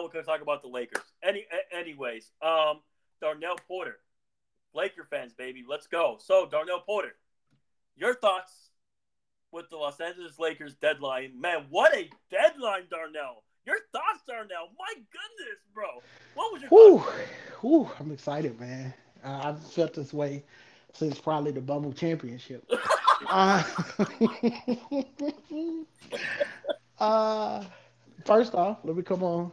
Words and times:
now 0.00 0.06
we're 0.06 0.12
gonna 0.12 0.24
talk 0.24 0.42
about 0.42 0.62
the 0.62 0.68
Lakers. 0.68 1.02
Any, 1.22 1.44
anyways, 1.72 2.30
um, 2.42 2.80
Darnell 3.20 3.56
Porter, 3.68 3.98
Laker 4.74 5.06
fans, 5.10 5.34
baby, 5.34 5.64
let's 5.68 5.86
go. 5.86 6.16
So 6.20 6.48
Darnell 6.50 6.80
Porter, 6.80 7.14
your 7.96 8.14
thoughts 8.14 8.70
with 9.52 9.68
the 9.68 9.76
Los 9.76 10.00
Angeles 10.00 10.38
Lakers 10.38 10.74
deadline? 10.76 11.38
Man, 11.38 11.66
what 11.70 11.94
a 11.94 12.08
deadline, 12.30 12.84
Darnell. 12.90 13.42
Your 13.66 13.76
thoughts, 13.92 14.22
Darnell? 14.26 14.70
My 14.78 14.94
goodness, 14.94 15.58
bro. 15.74 15.84
What 16.34 16.50
was 16.52 16.62
your 16.62 16.70
thoughts? 16.70 17.10
Whew, 17.60 17.90
I'm 17.98 18.12
excited, 18.12 18.58
man. 18.58 18.94
Uh, 19.22 19.40
I've 19.44 19.62
felt 19.72 19.92
this 19.94 20.14
way 20.14 20.44
since 20.94 21.20
probably 21.20 21.52
the 21.52 21.60
bubble 21.60 21.92
championship. 21.92 22.64
uh, 23.28 23.62
uh, 26.98 27.64
first 28.24 28.54
off, 28.54 28.78
let 28.84 28.96
me 28.96 29.02
come 29.02 29.22
on 29.22 29.52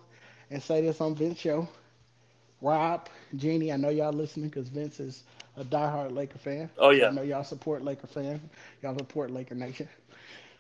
and 0.51 0.61
say 0.61 0.81
this 0.81 1.01
on 1.01 1.15
Vince 1.15 1.39
show. 1.39 1.67
Rob, 2.61 3.09
Jeanie, 3.35 3.71
I 3.71 3.77
know 3.77 3.89
y'all 3.89 4.13
listening 4.13 4.49
because 4.49 4.67
Vince 4.69 4.99
is 4.99 5.23
a 5.57 5.63
diehard 5.63 6.11
Laker 6.13 6.37
fan. 6.39 6.69
Oh 6.77 6.89
yeah. 6.89 7.07
I 7.07 7.11
know 7.11 7.21
y'all 7.21 7.43
support 7.43 7.83
Laker 7.83 8.07
fan. 8.07 8.49
Y'all 8.81 8.97
support 8.97 9.31
Laker 9.31 9.55
Nation. 9.55 9.87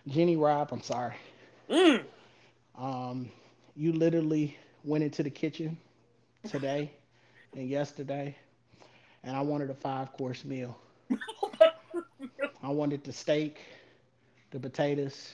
Jeanie, 0.07 0.37
Rob, 0.37 0.69
I'm 0.71 0.81
sorry. 0.81 1.15
Mm. 1.69 2.03
Um, 2.77 3.29
you 3.75 3.93
literally 3.93 4.55
went 4.83 5.03
into 5.03 5.23
the 5.23 5.29
kitchen 5.29 5.77
today 6.47 6.91
and 7.55 7.67
yesterday, 7.67 8.35
and 9.23 9.35
I 9.35 9.41
wanted 9.41 9.69
a 9.69 9.73
five 9.73 10.13
course 10.13 10.45
meal. 10.45 10.77
I 12.63 12.69
wanted 12.69 13.03
the 13.03 13.13
steak, 13.13 13.59
the 14.51 14.59
potatoes, 14.59 15.33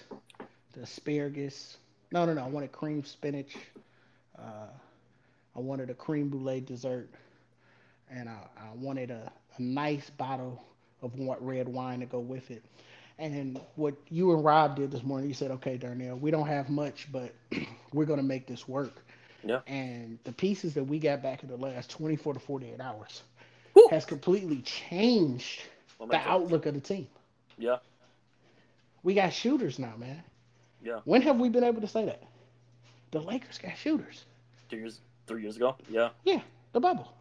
the 0.73 0.81
asparagus. 0.81 1.77
No, 2.11 2.25
no, 2.25 2.33
no. 2.33 2.44
I 2.44 2.47
wanted 2.47 2.72
cream 2.72 3.03
spinach. 3.03 3.55
Uh, 4.37 4.67
I 5.55 5.59
wanted 5.59 5.89
a 5.89 5.93
cream 5.93 6.29
brulee 6.29 6.61
dessert, 6.61 7.09
and 8.09 8.27
I, 8.29 8.39
I 8.58 8.73
wanted 8.75 9.11
a, 9.11 9.31
a 9.58 9.61
nice 9.61 10.09
bottle 10.09 10.63
of 11.02 11.11
red 11.41 11.67
wine 11.67 11.99
to 11.99 12.05
go 12.05 12.19
with 12.19 12.49
it. 12.52 12.63
And 13.19 13.59
what 13.75 13.93
you 14.09 14.31
and 14.33 14.43
Rob 14.43 14.75
did 14.75 14.91
this 14.91 15.03
morning, 15.03 15.27
you 15.27 15.35
said, 15.35 15.52
okay, 15.52 15.77
Darnell, 15.77 16.17
we 16.17 16.31
don't 16.31 16.47
have 16.47 16.69
much, 16.69 17.08
but 17.11 17.33
we're 17.93 18.05
going 18.05 18.19
to 18.19 18.25
make 18.25 18.47
this 18.47 18.67
work. 18.67 19.03
Yeah. 19.43 19.59
And 19.67 20.17
the 20.23 20.31
pieces 20.31 20.73
that 20.73 20.83
we 20.83 20.99
got 20.99 21.21
back 21.21 21.43
in 21.43 21.49
the 21.49 21.58
last 21.58 21.89
24 21.91 22.33
to 22.33 22.39
48 22.39 22.80
hours 22.80 23.21
Whew. 23.73 23.88
has 23.91 24.05
completely 24.05 24.61
changed 24.61 25.61
the 25.99 26.05
Momentum. 26.05 26.31
outlook 26.31 26.65
of 26.65 26.73
the 26.73 26.80
team. 26.80 27.08
Yeah. 27.58 27.77
We 29.03 29.13
got 29.13 29.33
shooters 29.33 29.80
now, 29.80 29.93
man. 29.97 30.23
Yeah. 30.81 30.99
When 31.05 31.21
have 31.23 31.38
we 31.39 31.49
been 31.49 31.63
able 31.63 31.81
to 31.81 31.88
say 31.88 32.05
that? 32.05 32.23
The 33.14 33.22
Lakers 33.22 33.59
got 33.59 33.78
shooters. 33.78 34.25
Two 34.69 34.78
years, 34.78 35.00
three 35.28 35.44
years 35.44 35.56
ago. 35.56 35.75
Yeah. 35.88 36.09
Yeah, 36.23 36.42
the 36.72 36.80
bubble. 36.80 37.14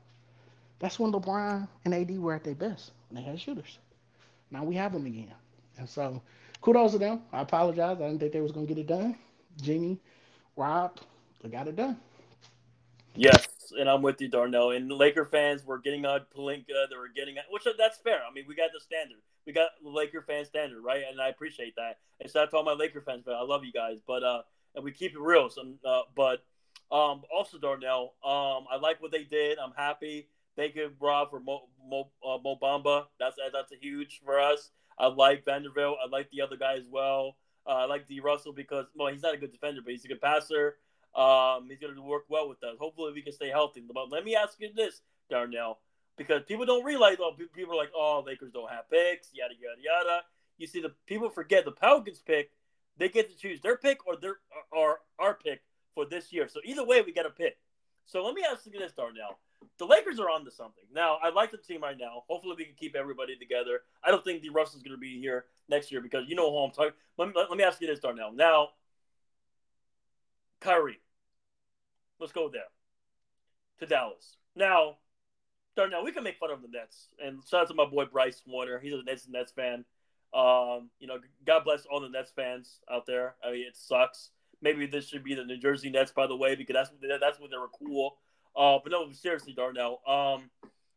That's 0.78 0.98
when 0.98 1.12
LeBron 1.12 1.68
and 1.84 1.94
AD 1.94 2.18
were 2.18 2.32
at 2.32 2.44
their 2.44 2.54
best 2.54 2.92
when 3.10 3.22
they 3.22 3.30
had 3.30 3.38
shooters. 3.38 3.78
Now 4.50 4.64
we 4.64 4.74
have 4.74 4.94
them 4.94 5.04
again. 5.04 5.34
And 5.76 5.86
so 5.86 6.22
kudos 6.62 6.92
to 6.92 6.98
them. 6.98 7.20
I 7.30 7.42
apologize. 7.42 7.98
I 8.00 8.06
didn't 8.08 8.20
think 8.20 8.32
they 8.32 8.40
was 8.40 8.52
gonna 8.52 8.64
get 8.64 8.78
it 8.78 8.86
done. 8.86 9.16
Jimmy, 9.60 10.00
Rob, 10.56 10.96
they 11.42 11.50
got 11.50 11.68
it 11.68 11.76
done. 11.76 11.98
Yes, 13.14 13.46
and 13.78 13.86
I'm 13.86 14.00
with 14.00 14.18
you, 14.18 14.28
Darnell. 14.28 14.70
And 14.70 14.90
the 14.90 14.94
Laker 14.94 15.26
fans 15.26 15.66
were 15.66 15.76
getting 15.76 16.06
on 16.06 16.20
Pelinka. 16.34 16.88
They 16.88 16.96
were 16.96 17.10
getting, 17.14 17.36
on, 17.36 17.44
which 17.50 17.64
that's 17.76 17.98
fair. 17.98 18.22
I 18.26 18.32
mean, 18.32 18.46
we 18.48 18.54
got 18.54 18.70
the 18.72 18.80
standard. 18.80 19.18
We 19.44 19.52
got 19.52 19.68
the 19.82 19.90
Laker 19.90 20.22
fan 20.22 20.46
standard, 20.46 20.82
right? 20.82 21.02
And 21.10 21.20
I 21.20 21.28
appreciate 21.28 21.76
that. 21.76 21.98
And 22.18 22.30
shout 22.30 22.44
out 22.44 22.50
to 22.52 22.56
all 22.56 22.64
my 22.64 22.72
Laker 22.72 23.02
fans, 23.02 23.24
but 23.26 23.34
I 23.34 23.42
love 23.42 23.62
you 23.62 23.72
guys. 23.72 23.98
But 24.06 24.22
uh, 24.22 24.42
and 24.74 24.84
we 24.84 24.92
keep 24.92 25.12
it 25.12 25.20
real. 25.20 25.48
So, 25.50 25.62
uh, 25.84 26.02
but 26.14 26.44
um, 26.90 27.22
also 27.34 27.58
Darnell, 27.58 28.14
um, 28.24 28.66
I 28.70 28.78
like 28.80 29.00
what 29.00 29.12
they 29.12 29.24
did. 29.24 29.58
I'm 29.58 29.72
happy. 29.76 30.28
Thank 30.56 30.74
you, 30.74 30.92
Rob, 31.00 31.30
for 31.30 31.40
Mo, 31.40 31.62
Mo, 31.88 32.10
uh, 32.26 32.38
Mo 32.42 32.56
Bamba. 32.60 33.06
That's 33.18 33.36
that's 33.52 33.72
a 33.72 33.76
huge 33.80 34.20
for 34.24 34.38
us. 34.38 34.70
I 34.98 35.06
like 35.06 35.44
Vanderbilt. 35.44 35.96
I 36.04 36.08
like 36.08 36.30
the 36.30 36.42
other 36.42 36.56
guy 36.56 36.74
as 36.74 36.86
well. 36.90 37.36
Uh, 37.66 37.70
I 37.70 37.84
like 37.86 38.08
D. 38.08 38.20
Russell 38.20 38.52
because 38.52 38.86
well, 38.94 39.12
he's 39.12 39.22
not 39.22 39.34
a 39.34 39.38
good 39.38 39.52
defender, 39.52 39.80
but 39.82 39.92
he's 39.92 40.04
a 40.04 40.08
good 40.08 40.20
passer. 40.20 40.76
Um, 41.14 41.68
he's 41.68 41.78
going 41.78 41.94
to 41.94 42.02
work 42.02 42.24
well 42.28 42.48
with 42.48 42.62
us. 42.64 42.76
Hopefully, 42.78 43.12
we 43.12 43.22
can 43.22 43.32
stay 43.32 43.48
healthy. 43.48 43.82
But 43.86 44.10
let 44.10 44.24
me 44.24 44.34
ask 44.34 44.58
you 44.60 44.70
this, 44.74 45.02
Darnell, 45.30 45.78
because 46.16 46.42
people 46.46 46.66
don't 46.66 46.84
realize. 46.84 47.16
Oh, 47.20 47.32
people 47.54 47.74
are 47.74 47.76
like, 47.76 47.92
"Oh, 47.94 48.22
Lakers 48.26 48.52
don't 48.52 48.70
have 48.70 48.90
picks." 48.90 49.30
Yada 49.32 49.54
yada 49.54 49.80
yada. 49.80 50.20
You 50.58 50.66
see, 50.66 50.80
the 50.80 50.92
people 51.06 51.30
forget 51.30 51.64
the 51.64 51.72
Pelicans 51.72 52.20
pick. 52.20 52.50
They 52.98 53.08
get 53.08 53.30
to 53.30 53.36
choose 53.36 53.60
their 53.60 53.76
pick 53.76 54.06
or 54.06 54.16
their 54.16 54.36
or 54.70 55.00
our 55.18 55.34
pick 55.34 55.62
for 55.94 56.06
this 56.06 56.32
year. 56.32 56.48
So 56.48 56.60
either 56.64 56.84
way, 56.84 57.02
we 57.02 57.12
get 57.12 57.26
a 57.26 57.30
pick. 57.30 57.56
So 58.06 58.24
let 58.24 58.34
me 58.34 58.44
ask 58.48 58.66
you 58.66 58.72
this, 58.72 58.92
Darnell. 58.92 59.38
The 59.78 59.86
Lakers 59.86 60.18
are 60.18 60.28
on 60.28 60.44
to 60.44 60.50
something. 60.50 60.84
Now, 60.92 61.18
I 61.22 61.30
like 61.30 61.52
the 61.52 61.56
team 61.56 61.82
right 61.82 61.96
now. 61.98 62.24
Hopefully, 62.28 62.56
we 62.58 62.64
can 62.64 62.74
keep 62.74 62.96
everybody 62.96 63.36
together. 63.36 63.80
I 64.04 64.10
don't 64.10 64.24
think 64.24 64.42
D. 64.42 64.48
Russell's 64.48 64.82
going 64.82 64.96
to 64.96 65.00
be 65.00 65.20
here 65.20 65.44
next 65.68 65.92
year 65.92 66.00
because 66.00 66.28
you 66.28 66.34
know 66.34 66.50
who 66.50 66.58
I'm 66.58 66.72
talking. 66.72 66.92
Let 67.16 67.28
me, 67.28 67.34
let 67.36 67.56
me 67.56 67.64
ask 67.64 67.80
you 67.80 67.86
this, 67.86 68.00
Darnell. 68.00 68.32
Now, 68.32 68.68
Kyrie. 70.60 71.00
Let's 72.18 72.32
go 72.32 72.48
there. 72.48 72.62
To 73.80 73.86
Dallas. 73.86 74.36
Now, 74.54 74.96
Darnell, 75.76 76.04
we 76.04 76.12
can 76.12 76.24
make 76.24 76.38
fun 76.38 76.50
of 76.50 76.62
the 76.62 76.68
Nets. 76.68 77.08
And 77.24 77.42
shout 77.48 77.62
out 77.62 77.68
to 77.68 77.74
my 77.74 77.86
boy 77.86 78.04
Bryce 78.06 78.42
Warner. 78.46 78.78
He's 78.78 78.92
a 78.92 79.02
Nets 79.02 79.26
Nets 79.28 79.52
fan. 79.52 79.84
Um, 80.34 80.90
you 80.98 81.06
know, 81.06 81.18
God 81.46 81.64
bless 81.64 81.84
all 81.86 82.00
the 82.00 82.08
Nets 82.08 82.32
fans 82.34 82.80
out 82.90 83.06
there. 83.06 83.34
I 83.44 83.52
mean, 83.52 83.66
it 83.66 83.76
sucks. 83.76 84.30
Maybe 84.60 84.86
this 84.86 85.08
should 85.08 85.24
be 85.24 85.34
the 85.34 85.44
New 85.44 85.58
Jersey 85.58 85.90
Nets, 85.90 86.12
by 86.12 86.26
the 86.26 86.36
way, 86.36 86.54
because 86.54 86.74
that's 86.74 86.90
that's 87.20 87.40
when 87.40 87.50
they 87.50 87.58
were 87.58 87.68
cool. 87.68 88.16
Uh, 88.56 88.78
but 88.82 88.92
no, 88.92 89.10
seriously, 89.12 89.52
Darnell. 89.52 90.00
Um, 90.06 90.50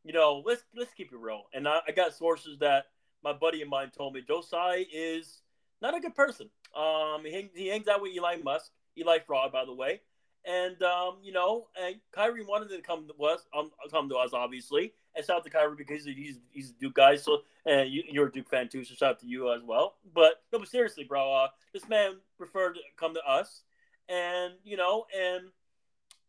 you 0.04 0.14
know, 0.14 0.44
let's 0.46 0.64
let's 0.76 0.94
keep 0.94 1.12
it 1.12 1.18
real. 1.18 1.44
And 1.54 1.68
I, 1.68 1.80
I 1.88 1.92
got 1.92 2.14
sources 2.14 2.60
that 2.60 2.86
my 3.24 3.34
buddy 3.34 3.62
of 3.62 3.70
mine 3.70 3.92
told 3.96 4.14
me 4.14 4.22
Joe 4.26 4.42
Tsai 4.42 4.86
is 4.94 5.42
not 5.82 5.98
a 5.98 6.00
good 6.00 6.16
person. 6.16 6.50
Um, 6.76 7.24
he, 7.24 7.50
he 7.56 7.68
hangs 7.68 7.88
out 7.88 8.02
with 8.02 8.12
Eli 8.14 8.38
Musk, 8.44 8.72
Eli 8.98 9.20
Fraud, 9.26 9.52
by 9.52 9.66
the 9.66 9.74
way. 9.74 10.02
And 10.48 10.82
um, 10.84 11.18
you 11.24 11.32
know, 11.32 11.68
and 11.82 11.96
Kyrie 12.12 12.46
wanted 12.46 12.70
to 12.70 12.82
come 12.82 13.08
to 13.08 13.26
us, 13.26 13.46
um, 13.58 13.72
come 13.92 14.10
to 14.10 14.16
us, 14.16 14.32
obviously. 14.34 14.94
And 15.16 15.26
shout 15.26 15.38
out 15.38 15.44
to 15.46 15.50
Kyrie 15.50 15.76
because 15.76 16.06
he's 16.06 16.40
he's 16.52 16.70
a 16.70 16.74
Duke 16.74 16.96
guy. 16.96 17.16
So, 17.16 17.42
and 17.66 17.90
you, 17.90 18.04
you're 18.10 18.28
a 18.28 18.32
Duke 18.32 18.50
fan 18.50 18.70
too. 18.70 18.84
So 18.84 18.94
shout 18.94 19.12
out 19.12 19.20
to 19.22 19.28
you 19.28 19.52
as 19.54 19.64
well. 19.64 19.96
But 20.14 20.44
no, 20.54 20.60
but 20.60 20.68
seriously, 20.68 21.04
bro, 21.04 21.34
uh, 21.34 21.48
this 21.74 21.88
man 21.90 22.18
preferred 22.38 22.76
to 22.76 22.82
come 22.98 23.16
to 23.16 23.22
us, 23.28 23.64
and 24.08 24.54
you 24.64 24.78
know, 24.78 25.06
and 25.18 25.46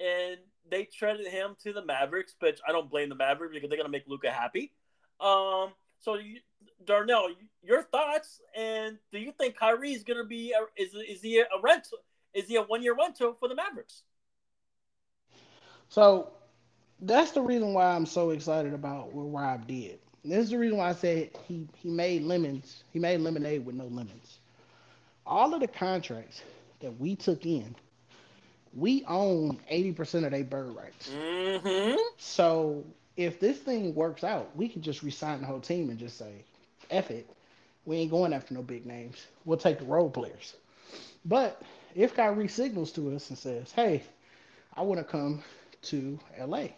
and 0.00 0.38
they 0.70 0.84
traded 0.84 1.26
him 1.26 1.56
to 1.62 1.72
the 1.72 1.84
Mavericks, 1.84 2.34
but 2.40 2.58
I 2.66 2.72
don't 2.72 2.90
blame 2.90 3.08
the 3.08 3.14
Mavericks 3.14 3.54
because 3.54 3.68
they're 3.68 3.78
gonna 3.78 3.88
make 3.88 4.08
Luka 4.08 4.30
happy. 4.30 4.72
Um, 5.20 5.72
so 5.98 6.14
you, 6.14 6.40
Darnell, 6.84 7.28
your 7.62 7.82
thoughts, 7.82 8.40
and 8.56 8.98
do 9.12 9.18
you 9.18 9.32
think 9.32 9.56
Kyrie 9.56 9.92
is 9.92 10.04
gonna 10.04 10.24
be 10.24 10.54
is 10.76 10.94
is 10.94 11.22
he 11.22 11.38
a 11.38 11.46
rental? 11.62 11.98
Is 12.36 12.46
he 12.46 12.56
a 12.56 12.62
one 12.62 12.82
year 12.82 12.94
rental 12.94 13.34
for 13.40 13.48
the 13.48 13.54
Mavericks? 13.54 14.02
So 15.88 16.30
that's 17.00 17.30
the 17.30 17.40
reason 17.40 17.72
why 17.72 17.86
I'm 17.86 18.04
so 18.04 18.30
excited 18.30 18.74
about 18.74 19.12
what 19.14 19.24
Rob 19.24 19.66
did. 19.66 19.98
This 20.22 20.44
is 20.44 20.50
the 20.50 20.58
reason 20.58 20.76
why 20.76 20.90
I 20.90 20.94
said 20.94 21.30
he 21.48 21.66
he 21.76 21.88
made 21.88 22.22
lemons. 22.22 22.84
He 22.92 22.98
made 22.98 23.20
lemonade 23.20 23.64
with 23.64 23.74
no 23.74 23.86
lemons. 23.86 24.38
All 25.24 25.54
of 25.54 25.60
the 25.60 25.68
contracts 25.68 26.42
that 26.80 27.00
we 27.00 27.16
took 27.16 27.46
in, 27.46 27.74
we 28.74 29.02
own 29.08 29.58
80% 29.72 30.26
of 30.26 30.30
their 30.32 30.44
bird 30.44 30.76
rights. 30.76 31.10
Mm-hmm. 31.10 31.96
So 32.18 32.84
if 33.16 33.40
this 33.40 33.58
thing 33.58 33.94
works 33.94 34.22
out, 34.24 34.54
we 34.54 34.68
can 34.68 34.82
just 34.82 35.02
resign 35.02 35.40
the 35.40 35.46
whole 35.46 35.60
team 35.60 35.88
and 35.88 35.98
just 35.98 36.18
say, 36.18 36.44
F 36.90 37.10
it. 37.10 37.28
We 37.86 37.96
ain't 37.96 38.10
going 38.10 38.32
after 38.32 38.52
no 38.52 38.62
big 38.62 38.84
names. 38.84 39.26
We'll 39.44 39.58
take 39.58 39.78
the 39.78 39.84
role 39.84 40.10
players. 40.10 40.54
But 41.24 41.62
if 41.96 42.14
Kyrie 42.14 42.48
signals 42.48 42.92
to 42.92 43.14
us 43.16 43.30
and 43.30 43.38
says, 43.38 43.72
hey, 43.72 44.02
I 44.74 44.82
want 44.82 45.00
to 45.00 45.04
come 45.04 45.42
to 45.84 46.18
LA. 46.38 46.68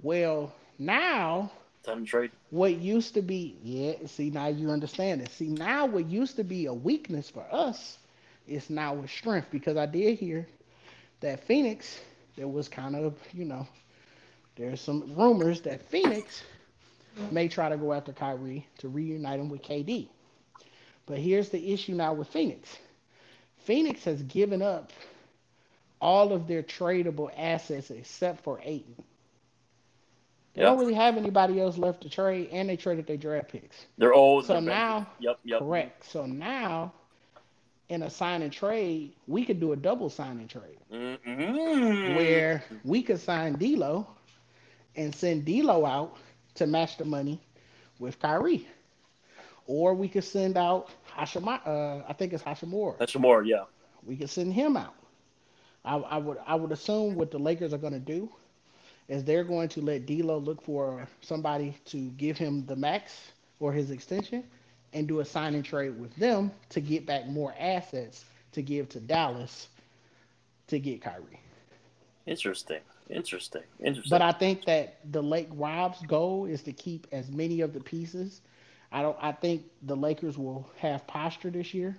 Well, 0.00 0.52
now 0.78 1.50
Time 1.84 2.04
trade. 2.04 2.30
what 2.50 2.76
used 2.76 3.14
to 3.14 3.22
be, 3.22 3.56
yeah, 3.62 3.94
see, 4.06 4.30
now 4.30 4.48
you 4.48 4.70
understand 4.70 5.22
it. 5.22 5.30
See, 5.30 5.48
now 5.48 5.86
what 5.86 6.06
used 6.08 6.36
to 6.36 6.44
be 6.44 6.66
a 6.66 6.74
weakness 6.74 7.30
for 7.30 7.46
us 7.52 7.98
is 8.46 8.70
now 8.70 8.96
a 8.98 9.08
strength 9.08 9.48
because 9.50 9.76
I 9.76 9.86
did 9.86 10.18
hear 10.18 10.48
that 11.20 11.44
Phoenix, 11.44 12.00
there 12.36 12.48
was 12.48 12.68
kind 12.68 12.96
of, 12.96 13.14
you 13.32 13.44
know, 13.44 13.66
there's 14.56 14.80
some 14.80 15.14
rumors 15.16 15.60
that 15.62 15.82
Phoenix 15.82 16.42
may 17.30 17.48
try 17.48 17.68
to 17.68 17.76
go 17.76 17.92
after 17.92 18.12
Kyrie 18.12 18.66
to 18.78 18.88
reunite 18.88 19.40
him 19.40 19.48
with 19.48 19.62
KD. 19.62 20.08
But 21.06 21.18
here's 21.18 21.48
the 21.50 21.72
issue 21.72 21.94
now 21.94 22.14
with 22.14 22.28
Phoenix 22.28 22.78
Phoenix 23.58 24.04
has 24.04 24.22
given 24.22 24.62
up 24.62 24.92
all 26.00 26.32
of 26.32 26.46
their 26.46 26.62
tradable 26.62 27.30
assets 27.36 27.90
except 27.90 28.42
for 28.42 28.60
Ayton. 28.62 28.96
They 30.54 30.62
Yeah. 30.62 30.64
don't 30.64 30.78
really 30.78 30.94
have 30.94 31.16
anybody 31.16 31.60
else 31.60 31.78
left 31.78 32.02
to 32.02 32.08
trade, 32.10 32.48
and 32.52 32.68
they 32.68 32.76
traded 32.76 33.06
their 33.06 33.16
draft 33.16 33.48
picks. 33.50 33.86
They're 33.98 34.14
old. 34.14 34.46
So 34.46 34.60
they're 34.60 34.60
now, 34.60 35.06
yep, 35.18 35.38
yep. 35.44 35.60
correct. 35.60 36.04
So 36.04 36.26
now, 36.26 36.92
in 37.88 38.02
a 38.02 38.10
sign 38.10 38.42
and 38.42 38.52
trade, 38.52 39.14
we 39.26 39.44
could 39.44 39.60
do 39.60 39.72
a 39.72 39.76
double 39.76 40.10
sign 40.10 40.38
and 40.38 40.48
trade 40.48 40.78
Mm-hmm. 40.92 42.14
where 42.14 42.14
where 42.14 42.64
we 42.84 43.02
could 43.02 43.20
sign 43.20 43.54
D'Lo 43.56 44.06
and 44.96 45.14
send 45.14 45.44
D'Lo 45.44 45.84
out 45.84 46.16
to 46.54 46.66
match 46.66 46.96
the 46.96 47.04
money 47.04 47.40
with 47.98 48.18
Kyrie, 48.18 48.66
or 49.68 49.94
we 49.94 50.08
could 50.08 50.24
send 50.24 50.56
out 50.56 50.88
Hachimura. 51.16 51.60
Uh, 51.64 52.02
I 52.08 52.12
think 52.14 52.32
it's 52.32 52.42
Hachimura. 52.42 52.98
Hachimura, 52.98 53.46
yeah. 53.46 53.64
We 54.04 54.16
could 54.16 54.30
send 54.30 54.52
him 54.52 54.76
out. 54.76 54.94
I, 55.84 55.96
I 55.96 56.18
would 56.18 56.38
I 56.44 56.56
would 56.56 56.72
assume 56.72 57.14
what 57.14 57.30
the 57.30 57.38
Lakers 57.38 57.72
are 57.72 57.78
going 57.78 57.92
to 57.92 58.00
do 58.00 58.28
is 59.08 59.22
they're 59.24 59.44
going 59.44 59.68
to 59.68 59.80
let 59.80 60.06
D'Lo 60.06 60.38
look 60.38 60.60
for 60.62 61.06
somebody 61.20 61.74
to 61.86 62.10
give 62.10 62.36
him 62.36 62.66
the 62.66 62.76
max 62.76 63.30
or 63.60 63.72
his 63.72 63.90
extension, 63.90 64.44
and 64.92 65.08
do 65.08 65.20
a 65.20 65.24
sign 65.24 65.54
and 65.54 65.64
trade 65.64 65.98
with 65.98 66.14
them 66.16 66.50
to 66.70 66.80
get 66.80 67.04
back 67.06 67.26
more 67.26 67.54
assets 67.58 68.24
to 68.52 68.62
give 68.62 68.88
to 68.88 69.00
Dallas 69.00 69.68
to 70.68 70.78
get 70.78 71.00
Kyrie. 71.02 71.40
Interesting. 72.26 72.80
Interesting. 73.10 73.62
Interesting. 73.80 74.10
But 74.10 74.22
I 74.22 74.32
think 74.32 74.64
that 74.66 74.98
the 75.10 75.22
Lake 75.22 75.48
Rob's 75.52 76.00
goal 76.02 76.44
is 76.44 76.62
to 76.62 76.72
keep 76.72 77.06
as 77.10 77.30
many 77.30 77.62
of 77.62 77.72
the 77.72 77.80
pieces. 77.80 78.42
I 78.90 79.02
don't 79.02 79.16
I 79.20 79.32
think 79.32 79.64
the 79.82 79.96
Lakers 79.96 80.38
will 80.38 80.68
have 80.78 81.06
posture 81.06 81.50
this 81.50 81.74
year. 81.74 81.96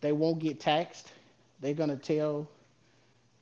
They 0.00 0.12
won't 0.12 0.38
get 0.38 0.60
taxed. 0.60 1.12
They're 1.60 1.74
gonna 1.74 1.96
tell 1.96 2.48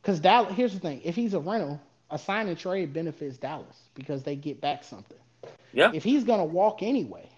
because 0.03 0.21
Dallas 0.21 0.55
here's 0.55 0.75
the 0.75 0.81
thing, 0.81 1.01
if 1.05 1.15
he's 1.17 1.35
a 1.35 1.41
rental, 1.41 1.81
a 2.11 2.19
sign 2.19 2.49
and 2.49 2.59
trade 2.59 2.93
benefits 2.93 3.37
Dallas 3.37 3.83
because 3.95 4.23
they 4.23 4.37
get 4.37 4.61
back 4.61 4.85
something. 4.85 5.19
Yeah. 5.73 5.91
If 5.93 6.05
he's 6.05 6.25
gonna 6.25 6.45
walk 6.45 6.83
anyway, 6.83 7.29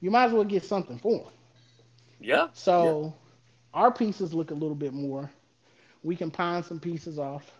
you 0.00 0.10
might 0.10 0.26
as 0.26 0.32
well 0.32 0.44
get 0.44 0.64
something 0.64 0.98
for 0.98 1.20
him. 1.20 1.32
Yeah. 2.20 2.48
So 2.52 3.14
yeah. 3.74 3.80
our 3.80 3.92
pieces 3.92 4.34
look 4.34 4.50
a 4.50 4.54
little 4.54 4.74
bit 4.74 4.92
more. 4.92 5.30
We 6.02 6.16
can 6.16 6.30
pawn 6.30 6.62
some 6.62 6.80
pieces 6.80 7.18
off 7.18 7.50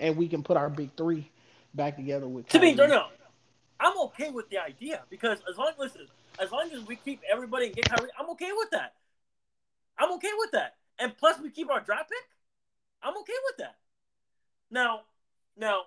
and 0.00 0.16
we 0.16 0.28
can 0.28 0.42
put 0.42 0.56
our 0.56 0.68
big 0.68 0.90
three 0.96 1.30
back 1.74 1.96
together 1.96 2.28
with. 2.28 2.48
To 2.48 2.58
me, 2.58 2.74
no, 2.74 2.86
no, 2.86 3.06
I'm 3.78 3.98
okay 4.06 4.30
with 4.30 4.48
the 4.48 4.58
idea 4.58 5.02
because 5.10 5.38
as 5.50 5.56
long 5.56 5.72
listen, 5.78 6.06
as 6.38 6.50
long 6.50 6.70
as 6.72 6.86
we 6.86 6.96
keep 6.96 7.20
everybody 7.30 7.66
and 7.66 7.74
get 7.74 7.88
Kyrie, 7.88 8.10
I'm 8.18 8.30
okay 8.30 8.50
with 8.56 8.70
that. 8.70 8.94
I'm 9.98 10.12
okay 10.12 10.30
with 10.38 10.50
that, 10.52 10.74
and 10.98 11.16
plus 11.16 11.40
we 11.40 11.50
keep 11.50 11.70
our 11.70 11.80
draft 11.80 12.10
pick. 12.10 12.18
I'm 13.02 13.16
okay 13.18 13.32
with 13.46 13.56
that. 13.58 13.76
Now, 14.70 15.02
now, 15.56 15.82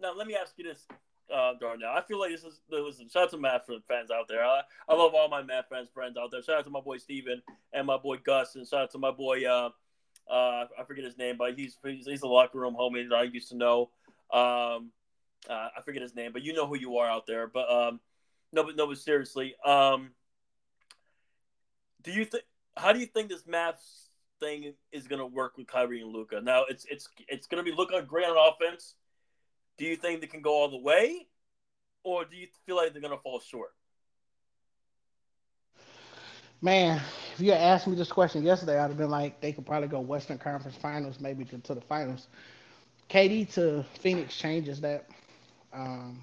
now, 0.00 0.14
let 0.14 0.26
me 0.26 0.36
ask 0.40 0.52
you 0.56 0.64
this, 0.64 0.86
uh, 1.32 1.52
Darnell. 1.60 1.90
I 1.90 2.02
feel 2.02 2.20
like 2.20 2.30
this 2.30 2.44
is 2.44 2.60
listen. 2.70 3.08
Shout 3.08 3.24
out 3.24 3.30
to 3.30 3.38
Mavs 3.38 3.82
fans 3.88 4.10
out 4.10 4.28
there. 4.28 4.44
I, 4.44 4.62
I 4.88 4.94
love 4.94 5.14
all 5.14 5.28
my 5.28 5.42
Mavs 5.42 5.68
fans 5.70 5.88
friends 5.92 6.16
out 6.16 6.30
there. 6.30 6.42
Shout 6.42 6.58
out 6.58 6.64
to 6.64 6.70
my 6.70 6.80
boy 6.80 6.98
Steven 6.98 7.42
and 7.72 7.86
my 7.86 7.98
boy 7.98 8.16
Gus, 8.18 8.54
and 8.56 8.66
shout 8.66 8.82
out 8.82 8.90
to 8.92 8.98
my 8.98 9.10
boy 9.10 9.44
uh, 9.44 9.70
uh, 10.30 10.66
I 10.78 10.84
forget 10.86 11.04
his 11.04 11.18
name, 11.18 11.36
but 11.36 11.58
he's 11.58 11.76
he's, 11.84 12.06
he's 12.06 12.22
a 12.22 12.28
locker 12.28 12.58
room 12.58 12.76
homie 12.78 13.08
that 13.08 13.14
I 13.14 13.24
used 13.24 13.48
to 13.50 13.56
know. 13.56 13.90
Um, 14.32 14.90
uh, 15.48 15.68
I 15.76 15.82
forget 15.82 16.02
his 16.02 16.14
name, 16.14 16.32
but 16.32 16.42
you 16.42 16.52
know 16.52 16.66
who 16.66 16.76
you 16.76 16.98
are 16.98 17.08
out 17.08 17.26
there. 17.26 17.46
But 17.46 17.70
um, 17.70 18.00
no, 18.52 18.64
but 18.64 18.76
no, 18.76 18.86
but 18.86 18.98
seriously, 18.98 19.54
um, 19.64 20.10
do 22.02 22.12
you 22.12 22.24
think? 22.24 22.44
How 22.76 22.92
do 22.92 23.00
you 23.00 23.06
think 23.06 23.28
this 23.28 23.42
Mavs 23.42 24.08
thing 24.40 24.74
is 24.92 25.06
going 25.06 25.20
to 25.20 25.26
work 25.26 25.56
with 25.56 25.66
Kyrie 25.66 26.00
and 26.00 26.12
Luka? 26.12 26.40
Now, 26.40 26.64
it's 26.68 26.84
it's 26.90 27.08
it's 27.28 27.46
going 27.46 27.64
to 27.64 27.70
be 27.70 27.76
looking 27.76 28.02
great 28.06 28.26
on 28.26 28.36
offense. 28.36 28.94
Do 29.78 29.84
you 29.84 29.96
think 29.96 30.20
they 30.20 30.26
can 30.26 30.42
go 30.42 30.52
all 30.52 30.70
the 30.70 30.78
way, 30.78 31.26
or 32.04 32.24
do 32.24 32.36
you 32.36 32.46
feel 32.66 32.76
like 32.76 32.92
they're 32.92 33.02
going 33.02 33.16
to 33.16 33.22
fall 33.22 33.40
short? 33.40 33.70
Man, 36.60 37.00
if 37.34 37.40
you 37.40 37.50
had 37.50 37.60
asked 37.60 37.88
me 37.88 37.96
this 37.96 38.12
question 38.12 38.44
yesterday, 38.44 38.78
I'd 38.78 38.88
have 38.88 38.96
been 38.96 39.10
like, 39.10 39.40
they 39.40 39.52
could 39.52 39.66
probably 39.66 39.88
go 39.88 39.98
Western 39.98 40.38
Conference 40.38 40.76
Finals, 40.76 41.18
maybe 41.18 41.44
to, 41.46 41.58
to 41.58 41.74
the 41.74 41.80
finals. 41.80 42.28
KD 43.10 43.52
to 43.54 43.84
Phoenix 44.00 44.36
changes 44.36 44.80
that. 44.80 45.08
Um, 45.72 46.22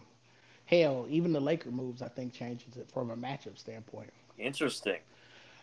hell, 0.65 1.07
even 1.09 1.33
the 1.33 1.39
Laker 1.39 1.71
moves, 1.71 2.01
I 2.01 2.07
think, 2.07 2.33
changes 2.33 2.77
it 2.77 2.89
from 2.91 3.09
a 3.09 3.15
matchup 3.15 3.57
standpoint. 3.57 4.11
Interesting. 4.37 4.99